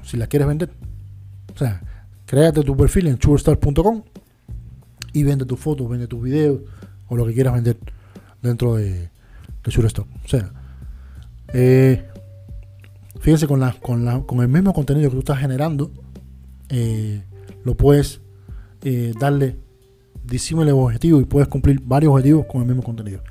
si 0.02 0.16
la 0.16 0.26
quieres 0.26 0.48
vender. 0.48 0.70
O 1.54 1.58
sea, 1.58 1.82
créate 2.26 2.62
tu 2.62 2.76
perfil 2.76 3.08
en 3.08 3.18
churestock.com 3.18 4.02
y 5.12 5.22
vende 5.22 5.44
tus 5.44 5.58
fotos, 5.58 5.88
vende 5.88 6.06
tus 6.06 6.22
videos 6.22 6.60
o 7.08 7.16
lo 7.16 7.26
que 7.26 7.34
quieras 7.34 7.54
vender 7.54 7.76
dentro 8.42 8.76
de, 8.76 9.10
de. 9.64 10.06
O 10.24 10.28
sea, 10.28 10.52
eh, 11.52 12.04
fíjense 13.20 13.46
con, 13.46 13.60
la, 13.60 13.72
con, 13.72 14.04
la, 14.04 14.20
con 14.20 14.40
el 14.40 14.48
mismo 14.48 14.72
contenido 14.72 15.10
que 15.10 15.14
tú 15.14 15.20
estás 15.20 15.38
generando, 15.38 15.90
eh, 16.68 17.22
lo 17.64 17.76
puedes 17.76 18.20
eh, 18.82 19.12
darle 19.18 19.56
disímiles 20.24 20.72
objetivos 20.72 21.22
y 21.22 21.24
puedes 21.24 21.48
cumplir 21.48 21.80
varios 21.84 22.12
objetivos 22.12 22.46
con 22.46 22.62
el 22.62 22.68
mismo 22.68 22.82
contenido. 22.82 23.22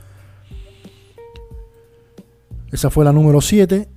Esa 2.72 2.90
fue 2.90 3.04
la 3.06 3.12
número 3.12 3.42
7. 3.42 3.88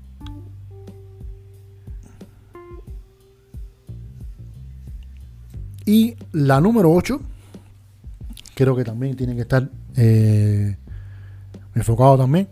Y 5.85 6.15
la 6.33 6.61
número 6.61 6.93
8, 6.93 7.21
creo 8.55 8.77
que 8.77 8.85
también 8.85 9.17
tiene 9.17 9.35
que 9.35 9.43
estar 9.43 9.69
eh, 9.97 10.77
enfocado 11.75 12.19
también. 12.19 12.49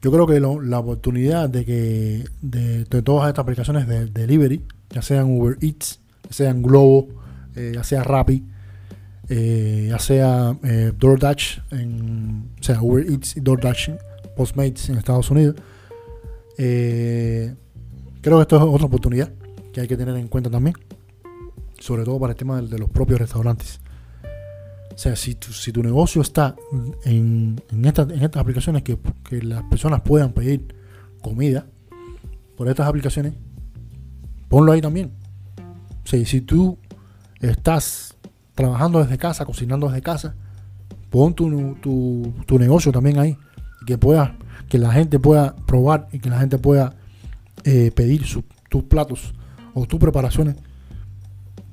Yo 0.00 0.10
creo 0.10 0.26
que 0.26 0.40
la 0.40 0.78
oportunidad 0.80 1.48
de 1.48 1.64
que 1.64 2.24
de, 2.40 2.84
todas 3.02 3.28
estas 3.28 3.42
aplicaciones 3.44 3.86
de, 3.86 4.06
delivery, 4.06 4.62
ya 4.90 5.00
sean 5.00 5.30
Uber 5.30 5.56
Eats, 5.60 6.00
ya 6.24 6.32
sean 6.32 6.62
Globo, 6.62 7.08
eh, 7.54 7.72
ya 7.74 7.84
sea 7.84 8.02
Rappi, 8.02 8.44
eh, 9.28 9.86
ya 9.90 9.98
sea 10.00 10.58
DoorDash, 10.98 11.60
en, 11.70 12.50
o 12.60 12.62
sea, 12.62 12.82
Uber 12.82 13.06
Eats 13.08 13.36
y 13.36 13.40
DoorDash, 13.40 13.90
Postmates 14.36 14.88
en 14.88 14.98
Estados 14.98 15.30
Unidos, 15.30 15.54
creo 16.56 17.56
que 18.22 18.42
esto 18.42 18.56
es 18.56 18.62
otra 18.62 18.86
oportunidad 18.86 19.30
que 19.72 19.82
hay 19.82 19.88
que 19.88 19.96
tener 19.96 20.16
en 20.16 20.26
cuenta 20.26 20.50
también 20.50 20.74
sobre 21.82 22.04
todo 22.04 22.20
para 22.20 22.32
el 22.32 22.36
tema 22.36 22.62
de, 22.62 22.78
los 22.78 22.88
propios 22.88 23.18
restaurantes. 23.18 23.80
O 24.94 24.98
sea, 24.98 25.16
si 25.16 25.34
tu, 25.34 25.52
si 25.52 25.72
tu 25.72 25.82
negocio 25.82 26.22
está 26.22 26.54
en, 27.04 27.60
en, 27.72 27.84
estas 27.84 28.36
aplicaciones 28.36 28.84
que, 28.84 28.98
las 29.42 29.64
personas 29.64 30.02
puedan 30.02 30.32
pedir 30.32 30.76
comida 31.20 31.66
por 32.56 32.68
estas 32.68 32.86
aplicaciones, 32.86 33.34
ponlo 34.48 34.70
ahí 34.70 34.80
también. 34.80 35.10
O 36.04 36.06
si 36.06 36.40
tú 36.42 36.78
estás 37.40 38.14
trabajando 38.54 39.02
desde 39.02 39.18
casa, 39.18 39.44
cocinando 39.44 39.88
desde 39.88 40.02
casa, 40.02 40.36
pon 41.10 41.34
tu, 41.34 41.74
tu, 42.46 42.58
negocio 42.60 42.92
también 42.92 43.18
ahí. 43.18 43.36
Que 43.86 43.98
pueda, 43.98 44.36
que 44.68 44.78
la 44.78 44.92
gente 44.92 45.18
pueda 45.18 45.56
probar 45.66 46.06
y 46.12 46.20
que 46.20 46.30
la 46.30 46.38
gente 46.38 46.58
pueda 46.58 46.94
eh, 47.64 47.90
pedir 47.92 48.24
tus 48.68 48.84
platos 48.84 49.34
o 49.74 49.84
tus 49.86 49.98
preparaciones 49.98 50.54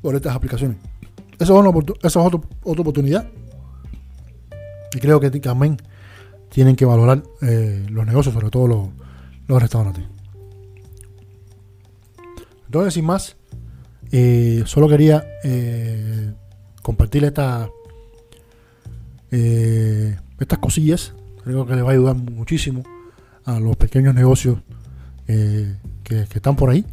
por 0.02 0.16
estas 0.16 0.36
aplicaciones. 0.36 0.78
Esa 1.40 1.54
es, 1.54 1.60
una, 1.60 1.72
esa 2.04 2.20
otra, 2.20 2.42
oportunidad. 2.64 3.28
Y 4.94 5.00
creo 5.00 5.20
que 5.20 5.30
también 5.40 5.78
tienen 6.50 6.76
que 6.76 6.86
valorar 6.86 7.24
eh, 7.42 7.86
los 7.90 8.06
negocios, 8.06 8.34
sobre 8.34 8.50
todo 8.50 8.68
los, 9.48 9.62
restaurantes. 9.62 10.04
Entonces, 12.66 12.94
sin 12.94 13.06
más, 13.06 13.36
eh, 14.12 14.64
solo 14.66 14.88
quería 14.88 15.26
eh, 15.44 16.34
compartir 16.82 17.24
esta, 17.24 17.70
estas 19.32 20.60
cosillas. 20.60 21.14
Creo 21.44 21.66
que 21.66 21.76
les 21.76 21.84
va 21.84 21.90
a 21.90 21.94
ayudar 21.94 22.16
muchísimo 22.16 22.84
a 23.46 23.60
los 23.60 23.76
pequeños 23.76 24.14
negocios 24.14 24.60
que 25.26 26.22
están 26.22 26.56
por 26.56 26.72
ahí 26.72 26.84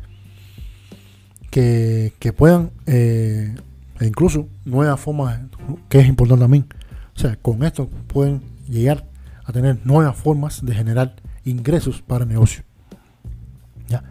que, 1.50 2.34
puedan, 2.36 2.70
eh, 2.86 3.54
e 4.00 4.06
incluso 4.06 4.48
nuevas 4.64 5.00
formas, 5.00 5.40
que 5.88 6.00
es 6.00 6.08
importante 6.08 6.42
también. 6.42 6.66
O 7.14 7.18
sea, 7.18 7.36
con 7.36 7.64
esto 7.64 7.88
pueden 8.08 8.42
llegar 8.68 9.06
a 9.44 9.52
tener 9.52 9.78
nuevas 9.84 10.16
formas 10.16 10.64
de 10.64 10.74
generar 10.74 11.16
ingresos 11.44 12.02
para 12.02 12.24
el 12.24 12.28
negocio. 12.28 12.62
¿Ya? 13.88 14.02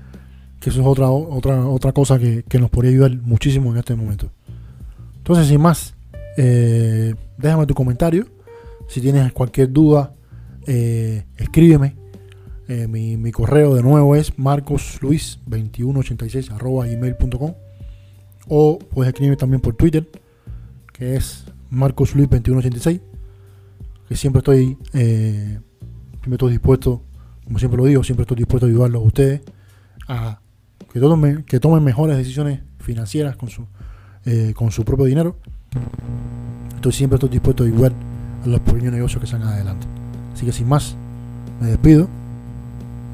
Que 0.60 0.70
eso 0.70 0.82
es 0.82 0.88
otra, 0.88 1.10
otra, 1.10 1.66
otra 1.66 1.92
cosa 1.92 2.18
que, 2.18 2.44
nos 2.60 2.70
podría 2.70 2.92
ayudar 2.92 3.16
muchísimo 3.22 3.72
en 3.72 3.78
este 3.78 3.96
momento. 3.96 4.32
Entonces, 5.18 5.48
sin 5.48 5.62
más, 5.62 5.96
eh, 6.38 7.14
déjame 7.38 7.66
tu 7.66 7.74
comentario. 7.74 8.26
Si 8.88 9.02
tienes 9.02 9.32
cualquier 9.34 9.72
duda, 9.72 10.14
eh, 10.66 11.26
escríbeme 11.38 11.96
eh, 12.68 12.88
mi, 12.88 13.32
correo 13.32 13.76
de 13.76 13.84
nuevo 13.84 14.16
es 14.16 14.36
marcosluis2186 14.38 16.58
gmail.com 16.58 17.54
o 18.48 18.80
puedes 18.80 19.10
escribirme 19.10 19.38
también 19.38 19.62
por 19.62 19.76
Twitter 19.76 20.10
que 20.94 21.16
es 21.16 21.46
marcosluis2186 21.72 23.02
que 24.08 24.16
siempre 24.16 24.40
estoy 24.40 24.78
eh, 24.94 25.60
siempre 26.22 26.34
estoy 26.34 26.52
dispuesto 26.52 27.02
como 27.44 27.60
siempre 27.60 27.78
lo 27.78 27.86
digo 27.86 28.04
siempre 28.04 28.24
estoy 28.24 28.38
dispuesto 28.38 28.66
a 28.66 28.70
ayudarlos 28.70 29.02
a 29.02 29.06
ustedes 29.06 29.42
a 30.08 30.40
que 30.92 31.00
tomen, 31.00 31.44
que 31.44 31.60
tomen 31.60 31.84
mejores 31.84 32.18
decisiones 32.18 32.62
financieras 32.80 33.36
con 33.36 33.50
su 33.50 33.68
eh, 34.28 34.54
con 34.56 34.72
su 34.72 34.84
propio 34.84 35.06
dinero. 35.06 35.38
Entonces 36.74 36.98
siempre 36.98 37.18
estoy 37.18 37.30
dispuesto 37.30 37.64
a 37.64 37.68
ayudar 37.68 37.94
a 38.44 38.48
los 38.48 38.60
pequeños 38.62 38.92
negocios 38.92 39.22
que 39.22 39.28
salgan 39.28 39.50
adelante. 39.50 39.86
Así 40.34 40.48
que 40.48 40.52
sin 40.52 40.68
más 40.68 40.98
me 41.62 41.68
despido 41.68 42.10